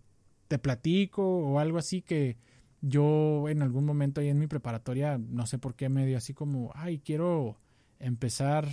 [0.47, 2.37] te platico o algo así que
[2.81, 6.33] yo en algún momento ahí en mi preparatoria, no sé por qué, me dio así
[6.33, 7.57] como, ay, quiero
[7.99, 8.67] empezar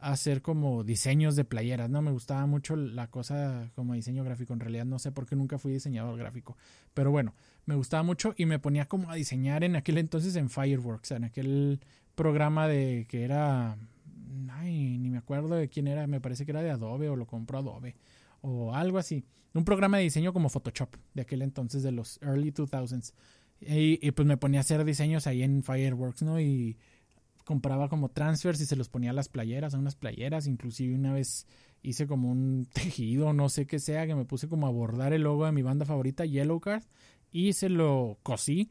[0.00, 2.02] a hacer como diseños de playeras, ¿no?
[2.02, 5.58] Me gustaba mucho la cosa como diseño gráfico, en realidad no sé por qué nunca
[5.58, 6.56] fui diseñador gráfico,
[6.94, 7.34] pero bueno,
[7.66, 11.24] me gustaba mucho y me ponía como a diseñar en aquel entonces en Fireworks, en
[11.24, 11.80] aquel
[12.14, 13.76] programa de que era,
[14.50, 17.26] ay, ni me acuerdo de quién era, me parece que era de Adobe o lo
[17.26, 17.96] compró Adobe
[18.40, 19.24] o algo así.
[19.54, 23.12] Un programa de diseño como Photoshop de aquel entonces de los early 2000s.
[23.60, 26.40] Y, pues me ponía a hacer diseños ahí en Fireworks, ¿no?
[26.40, 26.76] Y
[27.44, 30.46] compraba como transfers y se los ponía a las playeras, a unas playeras.
[30.46, 31.46] Inclusive una vez
[31.82, 35.22] hice como un tejido, no sé qué sea, que me puse como a bordar el
[35.22, 36.84] logo de mi banda favorita, Yellow Card,
[37.32, 38.70] y se lo cosí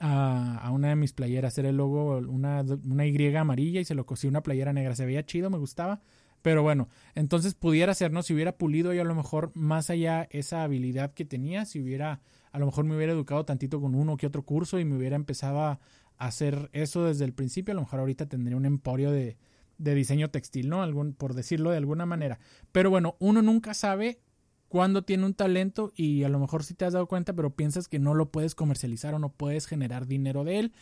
[0.00, 1.56] a, a una de mis playeras.
[1.58, 4.96] Era el logo, una, una Y amarilla y se lo cosí una playera negra.
[4.96, 6.02] Se veía chido, me gustaba.
[6.44, 8.22] Pero bueno, entonces pudiera ser, ¿no?
[8.22, 12.20] Si hubiera pulido yo a lo mejor más allá esa habilidad que tenía, si hubiera,
[12.52, 15.16] a lo mejor me hubiera educado tantito con uno que otro curso y me hubiera
[15.16, 15.80] empezado a
[16.18, 19.38] hacer eso desde el principio, a lo mejor ahorita tendría un emporio de,
[19.78, 20.82] de diseño textil, ¿no?
[20.82, 22.38] Algún, por decirlo de alguna manera.
[22.72, 24.20] Pero bueno, uno nunca sabe
[24.68, 27.88] cuándo tiene un talento y a lo mejor sí te has dado cuenta, pero piensas
[27.88, 30.72] que no lo puedes comercializar o no puedes generar dinero de él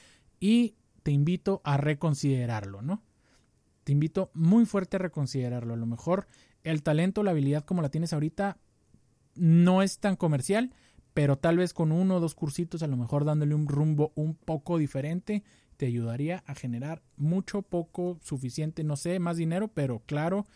[0.40, 3.00] y te invito a reconsiderarlo, ¿no?
[3.84, 5.74] Te invito muy fuerte a reconsiderarlo.
[5.74, 6.26] A lo mejor
[6.64, 8.58] el talento, la habilidad como la tienes ahorita
[9.34, 10.72] no es tan comercial,
[11.14, 14.34] pero tal vez con uno o dos cursitos, a lo mejor dándole un rumbo un
[14.34, 15.42] poco diferente,
[15.76, 20.46] te ayudaría a generar mucho, poco, suficiente, no sé, más dinero, pero claro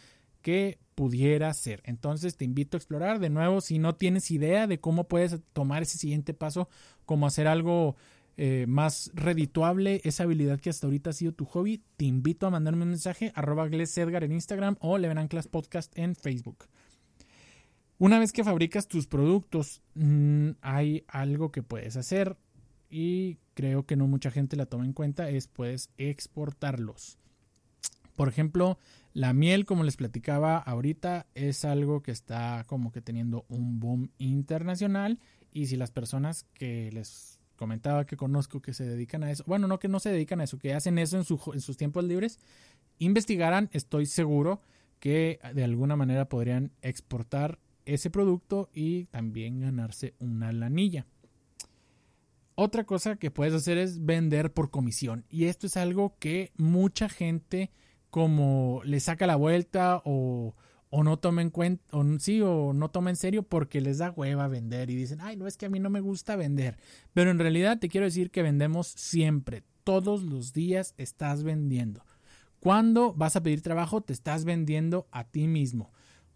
[0.40, 1.82] que pudiera ser.
[1.84, 5.82] Entonces te invito a explorar de nuevo si no tienes idea de cómo puedes tomar
[5.82, 6.68] ese siguiente paso,
[7.04, 7.96] como hacer algo
[8.38, 12.50] eh, más redituable esa habilidad que hasta ahorita ha sido tu hobby, te invito a
[12.50, 16.66] mandarme un mensaje arroba Edgar en Instagram o Levenanclas Podcast en Facebook.
[17.98, 22.36] Una vez que fabricas tus productos, mm, hay algo que puedes hacer
[22.90, 27.18] y creo que no mucha gente la toma en cuenta, es puedes exportarlos.
[28.16, 28.78] Por ejemplo,
[29.14, 34.10] la miel, como les platicaba ahorita, es algo que está como que teniendo un boom
[34.18, 35.20] internacional
[35.52, 39.66] y si las personas que les comentaba que conozco que se dedican a eso, bueno,
[39.66, 42.38] no que no se dedican a eso, que hacen eso en, en sus tiempos libres,
[42.98, 44.60] investigaran, estoy seguro
[45.00, 51.06] que de alguna manera podrían exportar ese producto y también ganarse una lanilla.
[52.54, 55.24] Otra cosa que puedes hacer es vender por comisión.
[55.28, 57.70] Y esto es algo que mucha gente
[58.10, 60.54] como le saca la vuelta o,
[60.96, 64.12] o no toma en cuenta, o sí, o no toma en serio porque les da
[64.12, 66.78] hueva vender y dicen, ay, no es que a mí no me gusta vender.
[67.12, 72.06] Pero en realidad te quiero decir que vendemos siempre, todos los días estás vendiendo.
[72.60, 75.92] Cuando vas a pedir trabajo, te estás vendiendo a ti mismo.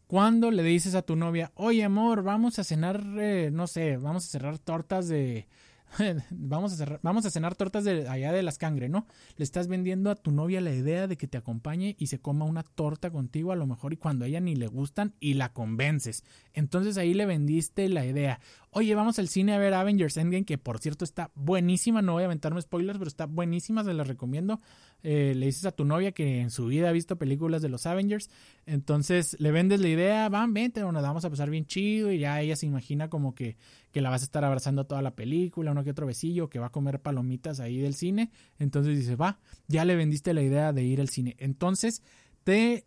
[0.07, 4.27] Cuando le dices a tu novia, oye amor, vamos a cenar, eh, no sé, vamos
[4.27, 5.49] a cerrar tortas de,
[6.31, 9.07] vamos, a vamos a cenar tortas de allá de las cangre, ¿no?
[9.37, 12.45] Le estás vendiendo a tu novia la idea de que te acompañe y se coma
[12.45, 15.53] una torta contigo a lo mejor y cuando a ella ni le gustan y la
[15.53, 16.25] convences.
[16.55, 18.41] Entonces ahí le vendiste la idea.
[18.73, 22.23] Oye, vamos al cine a ver Avengers Endgame, que por cierto está buenísima, no voy
[22.23, 24.61] a aventarme spoilers, pero está buenísima, se la recomiendo.
[25.03, 27.87] Eh, le dices a tu novia que en su vida ha visto películas de los
[27.87, 28.31] Avengers,
[28.67, 32.41] entonces le vendes la idea, van, vente, nos vamos a pasar bien chido y ya
[32.41, 33.57] ella se imagina como que,
[33.91, 36.67] que la vas a estar abrazando toda la película, uno que otro besillo, que va
[36.67, 38.31] a comer palomitas ahí del cine,
[38.61, 41.35] entonces dices, va, ya le vendiste la idea de ir al cine.
[41.41, 42.05] Entonces
[42.45, 42.85] te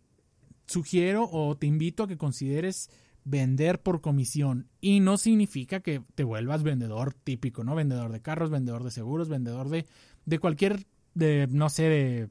[0.65, 2.89] sugiero o te invito a que consideres
[3.25, 7.75] vender por comisión y no significa que te vuelvas vendedor típico, ¿no?
[7.75, 9.85] Vendedor de carros, vendedor de seguros, vendedor de,
[10.25, 12.29] de cualquier, de, no sé, de,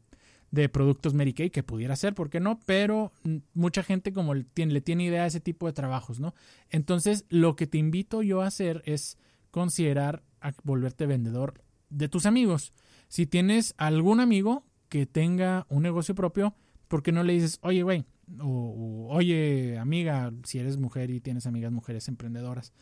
[0.52, 2.61] de productos Mary que pudiera ser, ¿por qué no?
[2.66, 3.11] Pero
[3.55, 6.35] mucha gente como le tiene, le tiene idea a ese tipo de trabajos, ¿no?
[6.70, 9.18] Entonces, lo que te invito yo a hacer es
[9.50, 12.72] considerar a volverte vendedor de tus amigos.
[13.09, 16.55] Si tienes algún amigo que tenga un negocio propio,
[16.87, 18.05] ¿por qué no le dices, oye, güey,
[18.38, 22.72] oye, amiga, si eres mujer y tienes amigas mujeres emprendedoras,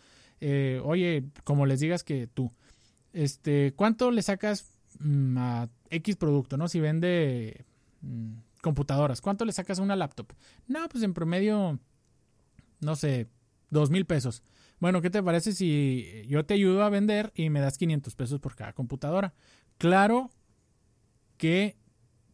[0.41, 2.53] eh, oye, como les digas que tú,
[3.13, 6.69] este, ¿cuánto le sacas mm, a X producto, no?
[6.69, 7.65] Si vende
[8.01, 10.33] mm, computadoras, ¿cuánto le sacas a una laptop?
[10.67, 11.79] No, pues en promedio,
[12.81, 13.29] no sé,
[13.71, 14.43] dos mil pesos.
[14.79, 18.41] Bueno, ¿qué te parece si yo te ayudo a vender y me das 500 pesos
[18.41, 19.35] por cada computadora?
[19.77, 20.31] Claro
[21.37, 21.77] que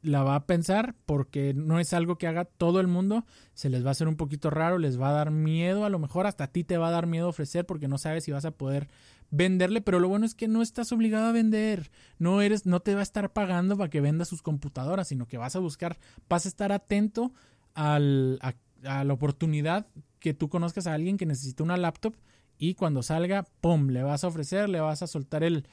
[0.06, 3.84] la va a pensar porque no es algo que haga todo el mundo, se les
[3.84, 6.44] va a hacer un poquito raro, les va a dar miedo, a lo mejor hasta
[6.44, 8.88] a ti te va a dar miedo ofrecer porque no sabes si vas a poder
[9.30, 12.94] venderle, pero lo bueno es que no estás obligado a vender, no eres no te
[12.94, 16.46] va a estar pagando para que vendas sus computadoras, sino que vas a buscar, vas
[16.46, 17.32] a estar atento
[17.74, 19.86] al, a, a la oportunidad
[20.20, 22.14] que tú conozcas a alguien que necesita una laptop
[22.58, 25.66] y cuando salga, pum, le vas a ofrecer, le vas a soltar el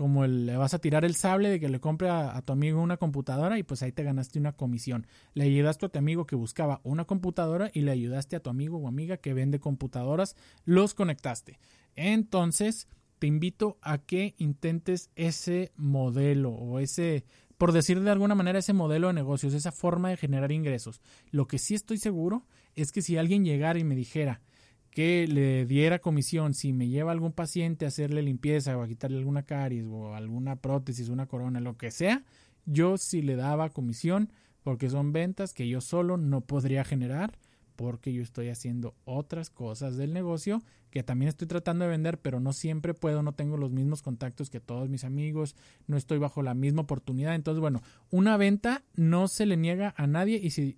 [0.00, 2.96] como le vas a tirar el sable de que le compre a, tu amigo una
[2.96, 5.06] computadora y pues ahí te ganaste una comisión.
[5.34, 8.78] Le ayudaste a tu amigo que buscaba una computadora y le ayudaste a tu amigo
[8.78, 11.58] o amiga que vende computadoras, los conectaste.
[11.96, 17.26] Entonces, te invito a que intentes ese modelo o ese,
[17.58, 21.02] por decir de alguna manera, ese modelo de negocios, esa forma de generar ingresos.
[21.30, 24.40] Lo que sí estoy seguro es que si alguien llegara y me dijera,
[24.90, 29.18] que le diera comisión si me lleva algún paciente a hacerle limpieza o a quitarle
[29.18, 32.24] alguna caries o alguna prótesis, una corona, lo que sea,
[32.66, 37.38] yo sí le daba comisión porque son ventas que yo solo no podría generar
[37.76, 42.40] porque yo estoy haciendo otras cosas del negocio que también estoy tratando de vender, pero
[42.40, 46.42] no siempre puedo, no tengo los mismos contactos que todos mis amigos, no estoy bajo
[46.42, 47.34] la misma oportunidad.
[47.34, 50.76] Entonces, bueno, una venta no se le niega a nadie y si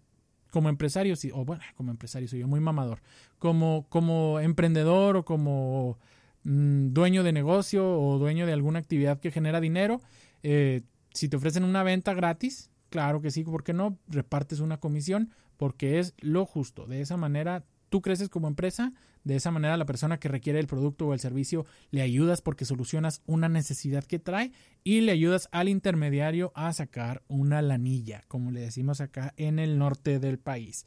[0.53, 3.01] como empresario, sí, o bueno, como empresario soy yo muy mamador,
[3.39, 5.99] como, como emprendedor o como
[6.45, 10.03] mm, dueño de negocio o dueño de alguna actividad que genera dinero,
[10.43, 10.83] eh,
[11.15, 13.97] si te ofrecen una venta gratis, claro que sí, ¿por qué no?
[14.09, 16.87] Repartes una comisión porque es lo justo.
[16.87, 20.67] De esa manera tú creces como empresa, de esa manera la persona que requiere el
[20.67, 24.51] producto o el servicio le ayudas porque solucionas una necesidad que trae
[24.83, 29.79] y le ayudas al intermediario a sacar una lanilla, como le decimos acá en el
[29.79, 30.87] norte del país.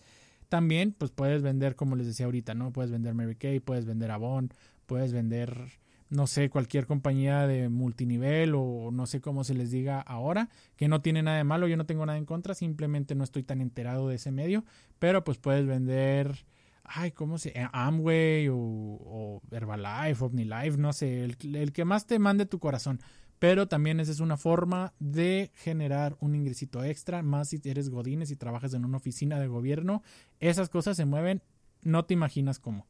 [0.49, 2.73] También pues puedes vender, como les decía ahorita, ¿no?
[2.73, 4.49] Puedes vender Mary Kay, puedes vender Avon,
[4.87, 5.77] puedes vender
[6.09, 10.87] no sé, cualquier compañía de multinivel o no sé cómo se les diga ahora, que
[10.87, 13.59] no tiene nada de malo, yo no tengo nada en contra, simplemente no estoy tan
[13.59, 14.63] enterado de ese medio,
[14.99, 16.45] pero pues puedes vender
[16.85, 17.49] ay, ¿cómo se?
[17.49, 22.59] Eh, Amway o, o Herbalife, OmniLife, no sé, el, el, que más te mande tu
[22.59, 22.99] corazón.
[23.39, 28.31] pero también esa es una forma de generar un ingresito extra, más si eres godines
[28.31, 30.03] y trabajas en una oficina de gobierno,
[30.39, 31.43] esas cosas se mueven,
[31.81, 32.87] no te imaginas cómo.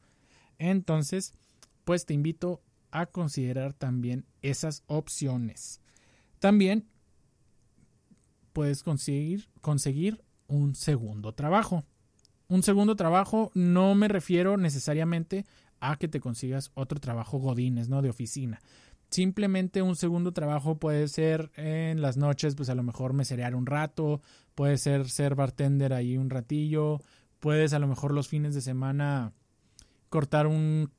[0.57, 1.33] Entonces,
[1.83, 5.81] pues te invito a considerar también esas opciones.
[6.39, 6.87] También
[8.53, 11.83] puedes conseguir, conseguir un segundo trabajo.
[12.47, 15.45] Un segundo trabajo no me refiero necesariamente
[15.79, 18.01] a que te consigas otro trabajo godines, ¿no?
[18.01, 18.61] De oficina.
[19.09, 23.65] Simplemente un segundo trabajo puede ser en las noches, pues a lo mejor meserear un
[23.65, 24.21] rato,
[24.55, 27.01] puede ser ser bartender ahí un ratillo,
[27.39, 29.31] puedes a lo mejor los fines de semana
[30.09, 30.91] cortar un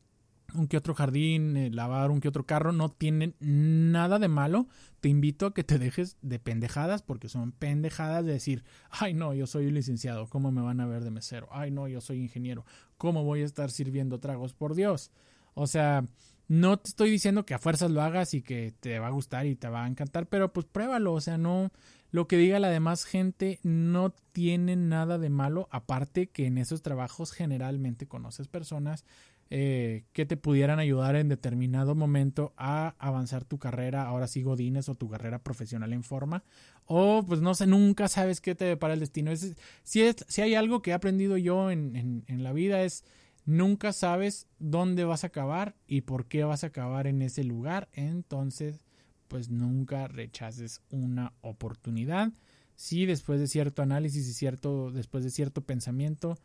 [0.55, 4.69] un que otro jardín, eh, lavar un que otro carro, no tienen nada de malo.
[5.01, 9.35] Te invito a que te dejes de pendejadas, porque son pendejadas de decir, ay no,
[9.35, 11.49] yo soy licenciado, ¿cómo me van a ver de mesero?
[11.51, 12.65] Ay no, yo soy ingeniero,
[12.97, 14.55] ¿cómo voy a estar sirviendo tragos?
[14.55, 15.11] Por Dios.
[15.55, 16.05] O sea,
[16.49, 19.47] no te estoy diciendo que a fuerzas lo hagas y que te va a gustar
[19.47, 21.73] y te va a encantar, pero pues pruébalo, o sea, no,
[22.11, 26.83] lo que diga la demás gente no tiene nada de malo, aparte que en esos
[26.83, 29.05] trabajos generalmente conoces personas
[29.51, 34.89] eh, que te pudieran ayudar en determinado momento a avanzar tu carrera, ahora sí Godines
[34.89, 36.45] o tu carrera profesional en forma,
[36.85, 39.31] o pues no sé, nunca sabes qué te depara el destino.
[39.31, 43.05] Es, si, es, si hay algo que he aprendido yo en, en la vida es
[43.45, 47.89] nunca sabes dónde vas a acabar y por qué vas a acabar en ese lugar,
[47.93, 48.83] entonces
[49.29, 52.33] pues nunca rechaces una oportunidad.
[52.75, 56.37] Si después de cierto análisis y cierto, después de cierto pensamiento,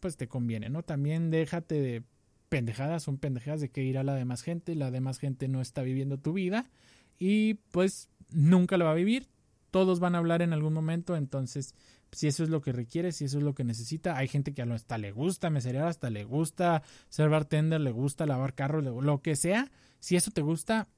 [0.00, 0.82] pues te conviene, ¿no?
[0.82, 2.02] También déjate de
[2.48, 5.82] pendejadas, son pendejadas de que ir a la demás gente, la demás gente no está
[5.82, 6.70] viviendo tu vida
[7.18, 9.28] y pues nunca lo va a vivir,
[9.70, 11.74] todos van a hablar en algún momento, entonces
[12.12, 14.62] si eso es lo que requiere, si eso es lo que necesita, hay gente que
[14.62, 19.36] hasta le gusta meserear, hasta le gusta ser bartender, le gusta lavar carros, lo que
[19.36, 19.70] sea,
[20.00, 20.88] si eso te gusta,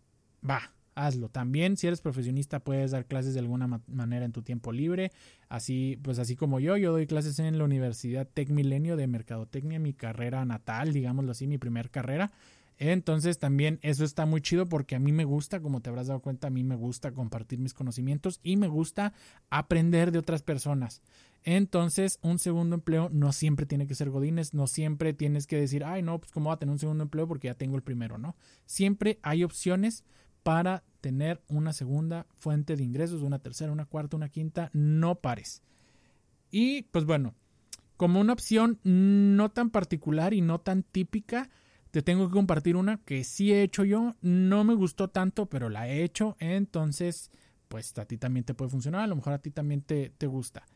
[0.49, 0.73] va,
[1.07, 1.29] hazlo.
[1.29, 5.13] También, si eres profesionista, puedes dar clases de alguna manera en tu tiempo libre.
[5.49, 9.79] Así, pues así como yo, yo doy clases en la Universidad Tec Milenio de Mercadotecnia,
[9.79, 12.33] mi carrera natal, digámoslo así, mi primer carrera.
[12.81, 16.21] Entonces también eso está muy chido porque a mí me gusta, como te habrás dado
[16.21, 19.13] cuenta, a mí me gusta compartir mis conocimientos y me gusta
[19.51, 21.03] aprender de otras personas.
[21.45, 25.85] Entonces, un segundo empleo no siempre tiene que ser Godines, no siempre tienes que decir,
[25.85, 28.17] ay, no, pues cómo va a tener un segundo empleo porque ya tengo el primero,
[28.17, 28.35] ¿no?
[28.65, 30.05] Siempre hay opciones
[30.43, 35.63] para tener una segunda fuente de ingresos, una tercera, una cuarta, una quinta, no pares.
[36.51, 37.35] Y pues bueno,
[37.97, 41.51] como una opción no tan particular y no tan típica,
[41.91, 45.69] te tengo que compartir una que sí he hecho yo, no me gustó tanto, pero
[45.69, 47.31] la he hecho, entonces
[47.69, 50.27] pues a ti también te puede funcionar, a lo mejor a ti también te, te
[50.27, 50.67] gusta.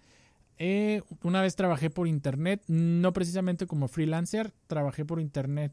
[0.59, 5.73] Eh, una vez trabajé por internet, no precisamente como freelancer, trabajé por internet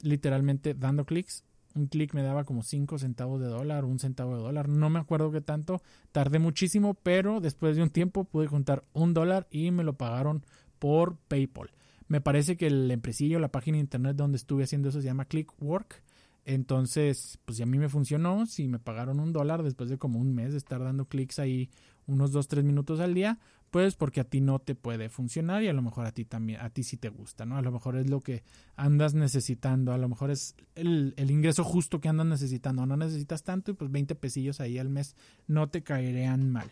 [0.00, 1.44] literalmente dando clics
[1.74, 4.98] un clic me daba como 5 centavos de dólar, un centavo de dólar, no me
[4.98, 9.70] acuerdo qué tanto, tardé muchísimo, pero después de un tiempo pude juntar un dólar y
[9.70, 10.44] me lo pagaron
[10.78, 11.70] por PayPal.
[12.08, 15.24] Me parece que el empresillo, la página de internet donde estuve haciendo eso se llama
[15.24, 16.02] Clickwork.
[16.44, 20.34] Entonces, pues a mí me funcionó, si me pagaron un dólar después de como un
[20.34, 21.70] mes de estar dando clics ahí
[22.06, 23.38] unos 2-3 minutos al día,
[23.72, 26.60] pues porque a ti no te puede funcionar y a lo mejor a ti también,
[26.60, 27.56] a ti sí te gusta, ¿no?
[27.56, 28.44] A lo mejor es lo que
[28.76, 33.70] andas necesitando, a lo mejor es el, ingreso justo que andas necesitando, no necesitas tanto
[33.70, 35.16] y pues 20 pesillos ahí al mes
[35.46, 36.70] no te caerían mal.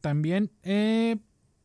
[0.00, 1.18] También, eh,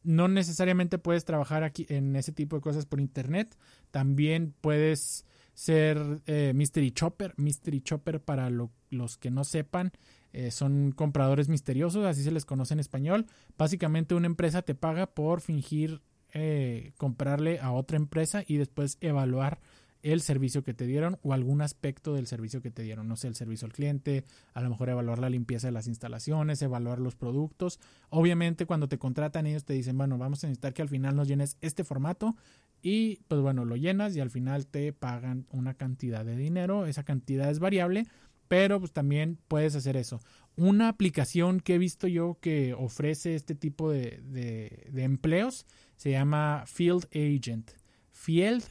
[0.04, 3.58] no necesariamente puedes trabajar aquí en ese tipo de cosas por internet,
[3.90, 5.26] también puedes
[5.56, 9.92] ser eh, Mystery Chopper, Mystery Chopper para los que no sepan,
[10.38, 13.26] eh, son compradores misteriosos, así se les conoce en español.
[13.58, 19.60] Básicamente una empresa te paga por fingir eh, comprarle a otra empresa y después evaluar
[20.04, 23.28] el servicio que te dieron o algún aspecto del servicio que te dieron, no sé,
[23.28, 27.16] el servicio al cliente, a lo mejor evaluar la limpieza de las instalaciones, evaluar los
[27.16, 27.80] productos.
[28.10, 31.28] Obviamente cuando te contratan ellos te dicen, bueno, vamos a necesitar que al final nos
[31.28, 32.36] llenes este formato
[32.84, 37.04] y pues bueno, lo llenas y al final te pagan una cantidad de dinero, esa
[37.04, 38.06] cantidad es variable,
[38.48, 40.22] pero pues también puedes hacer eso.
[40.56, 46.64] Una aplicación que he visto yo que ofrece este tipo de, de, empleos se llama
[46.66, 47.72] Field Agent.
[48.12, 48.64] Field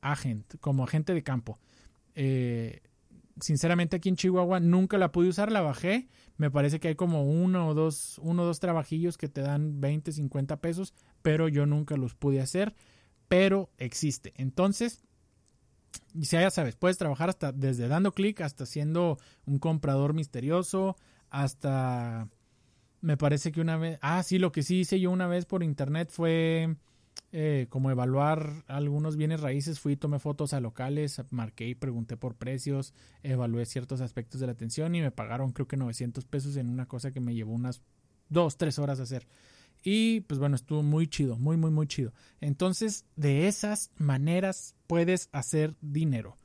[0.00, 1.58] Agent, como agente de campo.
[2.14, 2.82] Eh,
[3.40, 6.08] sinceramente aquí en Chihuahua nunca la pude usar, la bajé.
[6.36, 9.80] Me parece que hay como uno o dos, uno o dos trabajillos que te dan
[9.80, 12.74] 20, 50 pesos, pero yo nunca los pude hacer.
[13.28, 14.32] Pero existe.
[14.36, 15.02] Entonces,
[16.14, 20.96] y ya sabes, puedes trabajar hasta desde dando clic hasta siendo un comprador misterioso,
[21.30, 22.28] hasta
[23.00, 25.62] me parece que una vez, ah, sí, lo que sí hice yo una vez por
[25.62, 26.76] internet fue
[27.32, 32.36] eh, como evaluar algunos bienes raíces, fui, tomé fotos a locales, marqué y pregunté por
[32.36, 36.70] precios, evalué ciertos aspectos de la atención y me pagaron creo que 900 pesos en
[36.70, 37.82] una cosa que me llevó unas
[38.28, 39.26] dos, tres horas hacer.
[39.84, 42.12] Y pues bueno, estuvo muy chido, muy, muy, muy chido.
[42.40, 46.38] Entonces, de esas maneras puedes hacer dinero.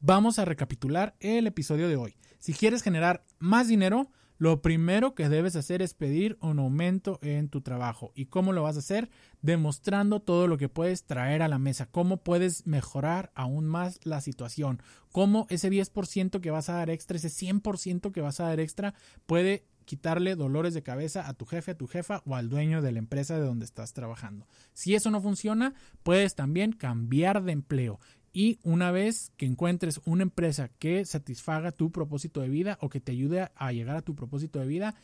[0.00, 2.16] Vamos a recapitular el episodio de hoy.
[2.38, 7.48] Si quieres generar más dinero, lo primero que debes hacer es pedir un aumento en
[7.48, 8.12] tu trabajo.
[8.14, 9.10] ¿Y cómo lo vas a hacer?
[9.40, 14.20] Demostrando todo lo que puedes traer a la mesa, cómo puedes mejorar aún más la
[14.20, 18.60] situación, cómo ese 10% que vas a dar extra, ese 100% que vas a dar
[18.60, 18.94] extra
[19.26, 22.92] puede quitarle dolores de cabeza a tu jefe, a tu jefa o al dueño de
[22.92, 24.46] la empresa de donde estás trabajando.
[24.74, 25.72] Si eso no funciona,
[26.02, 27.98] puedes también cambiar de empleo.
[28.34, 33.00] Y una vez que encuentres una empresa que satisfaga tu propósito de vida o que
[33.00, 34.94] te ayude a llegar a tu propósito de vida,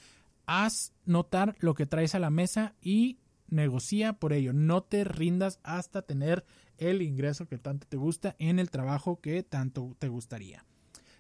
[0.45, 3.19] haz notar lo que traes a la mesa y
[3.49, 4.53] negocia por ello.
[4.53, 6.45] No te rindas hasta tener
[6.77, 10.67] el ingreso que tanto te gusta en el trabajo que tanto te gustaría.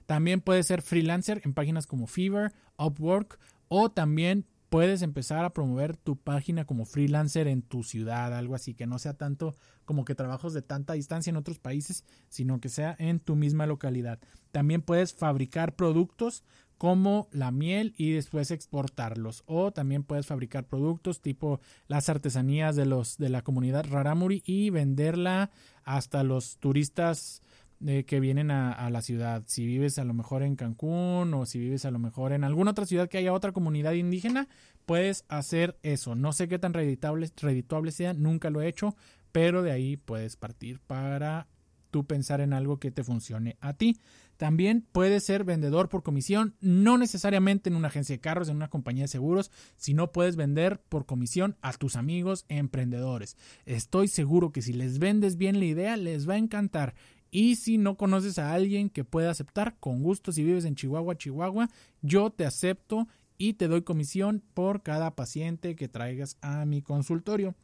[0.07, 3.39] También puedes ser freelancer en páginas como Fever, Upwork
[3.75, 8.75] o también puedes empezar a promover tu página como freelancer en tu ciudad, algo así,
[8.75, 9.57] que no sea tanto
[9.87, 13.64] como que trabajos de tanta distancia en otros países, sino que sea en tu misma
[13.64, 14.18] localidad.
[14.51, 16.45] También puedes fabricar productos
[16.77, 22.85] como la miel y después exportarlos o también puedes fabricar productos tipo las artesanías de
[22.85, 25.51] los de la comunidad Raramuri y venderla
[25.85, 27.41] hasta los turistas
[27.85, 29.43] que vienen a, la ciudad.
[29.47, 32.70] Si vives a lo mejor en Cancún o si vives a lo mejor en alguna
[32.70, 34.49] otra ciudad que haya otra comunidad indígena,
[34.87, 36.14] puedes hacer eso.
[36.14, 38.95] No sé qué tan redituable, sea, nunca lo he hecho,
[39.33, 41.49] pero de ahí puedes partir para
[41.91, 43.99] tú pensar en algo que te funcione a ti.
[44.37, 48.70] También puedes ser vendedor por comisión, no necesariamente en una agencia de carros, en una
[48.70, 53.37] compañía de seguros, sino puedes vender por comisión a tus amigos emprendedores.
[53.66, 56.95] Estoy seguro que si les vendes bien la idea, les va a encantar
[57.35, 61.16] y si no conoces a alguien que pueda aceptar, con gusto, si vives en Chihuahua,
[61.16, 61.70] Chihuahua,
[62.03, 63.09] yo te acepto
[63.39, 67.55] y te doy comisión por cada paciente que traigas a mi consultorio.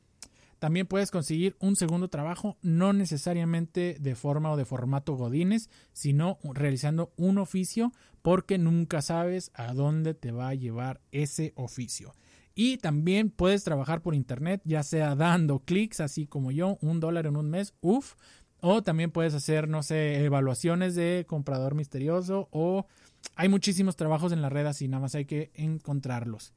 [0.58, 6.38] También puedes conseguir un segundo trabajo, no necesariamente de forma o de formato godines, sino
[6.42, 7.92] realizando un oficio,
[8.22, 12.14] porque nunca sabes a dónde te va a llevar ese oficio.
[12.60, 17.26] Y también puedes trabajar por internet, ya sea dando clics, así como yo, un dólar
[17.26, 18.14] en un mes, uff,
[18.60, 22.86] o también puedes hacer, no sé, evaluaciones de comprador misterioso o
[23.34, 26.52] hay muchísimos trabajos en la red así, nada más hay que encontrarlos.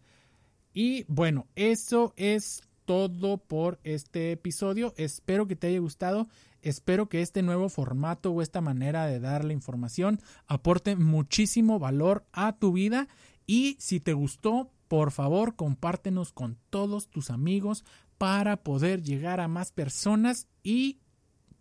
[0.74, 4.94] Y bueno, eso es todo por este episodio.
[4.98, 6.28] Espero que te haya gustado.
[6.62, 12.26] Espero que este nuevo formato o esta manera de dar la información aporte muchísimo valor
[12.32, 13.08] a tu vida.
[13.48, 17.84] Y si te gustó, por favor, compártenos con todos tus amigos
[18.18, 21.00] para poder llegar a más personas y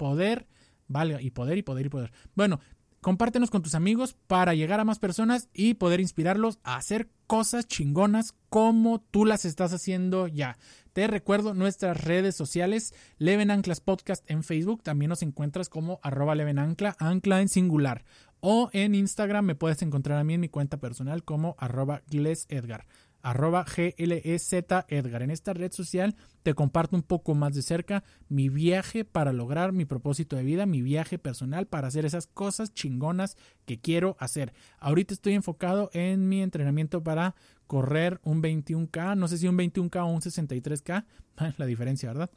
[0.00, 0.46] poder,
[0.88, 2.12] vale, y poder y poder y poder.
[2.34, 2.58] Bueno,
[3.02, 7.66] compártenos con tus amigos para llegar a más personas y poder inspirarlos a hacer cosas
[7.66, 10.56] chingonas como tú las estás haciendo ya.
[10.94, 16.34] Te recuerdo nuestras redes sociales, Leven Anclas Podcast en Facebook, también nos encuentras como arroba
[16.34, 18.06] Leven Ancla, ancla en singular.
[18.40, 22.86] O en Instagram me puedes encontrar a mí en mi cuenta personal como arroba Edgar
[23.22, 24.52] arroba GLEZ
[24.88, 25.22] Edgar.
[25.22, 29.72] En esta red social te comparto un poco más de cerca mi viaje para lograr
[29.72, 34.52] mi propósito de vida, mi viaje personal para hacer esas cosas chingonas que quiero hacer.
[34.78, 37.34] Ahorita estoy enfocado en mi entrenamiento para
[37.66, 41.04] correr un 21K, no sé si un 21K o un 63K,
[41.56, 42.30] la diferencia, ¿verdad?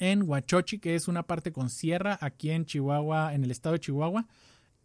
[0.00, 3.80] En Huachochi, que es una parte con sierra aquí en Chihuahua, en el estado de
[3.80, 4.26] Chihuahua.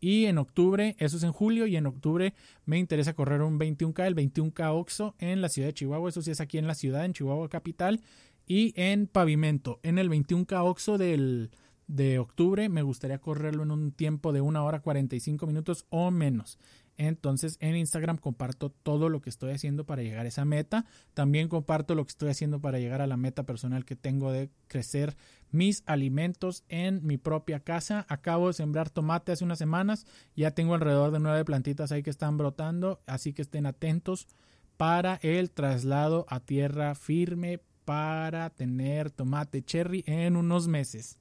[0.04, 2.34] Y en octubre, eso es en julio, y en octubre
[2.66, 6.30] me interesa correr un 21K, el 21K Oxo en la ciudad de Chihuahua, eso sí
[6.30, 8.02] es aquí en la ciudad, en Chihuahua capital,
[8.46, 9.80] y en pavimento.
[9.82, 11.52] En el 21K Oxo del,
[11.88, 16.58] de octubre me gustaría correrlo en un tiempo de una hora 45 minutos o menos.
[16.98, 20.86] Entonces en Instagram comparto todo lo que estoy haciendo para llegar a esa meta.
[21.14, 24.50] También comparto lo que estoy haciendo para llegar a la meta personal que tengo de
[24.68, 25.16] crecer
[25.52, 28.06] mis alimentos en mi propia casa.
[28.10, 30.06] Acabo de sembrar tomate hace unas semanas.
[30.36, 33.02] Ya tengo alrededor de nueve plantitas ahí que están brotando.
[33.08, 34.28] Así que estén atentos
[34.78, 41.20] para el traslado a tierra firme para tener tomate cherry en unos meses.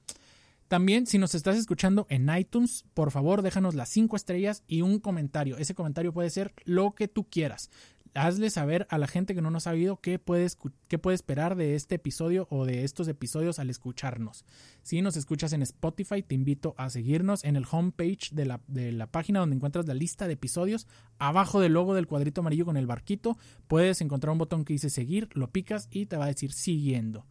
[0.73, 5.01] También, si nos estás escuchando en iTunes, por favor déjanos las cinco estrellas y un
[5.01, 5.59] comentario.
[5.59, 7.69] Ese comentario puede ser lo que tú quieras.
[8.15, 10.49] Hazle saber a la gente que no nos ha oído qué puede,
[10.89, 14.47] qué puede esperar de este episodio o de estos episodios al escucharnos.
[14.83, 18.93] Si nos escuchas en Spotify, te invito a seguirnos en el homepage de la, de
[18.93, 20.87] la página donde encuentras la lista de episodios.
[21.19, 23.37] Abajo del logo del cuadrito amarillo con el barquito,
[23.69, 27.27] puedes encontrar un botón que dice seguir, lo picas y te va a decir siguiendo.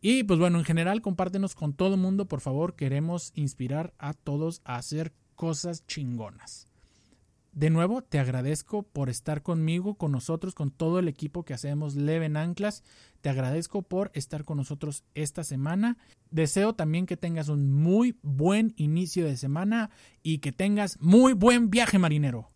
[0.00, 2.76] Y pues bueno, en general, compártenos con todo el mundo, por favor.
[2.76, 6.68] Queremos inspirar a todos a hacer cosas chingonas.
[7.56, 11.94] De nuevo, te agradezco por estar conmigo, con nosotros, con todo el equipo que hacemos
[11.94, 12.84] Leven Anclas.
[13.22, 15.96] Te agradezco por estar con nosotros esta semana.
[16.30, 19.88] Deseo también que tengas un muy buen inicio de semana
[20.22, 22.50] y que tengas muy buen viaje marinero.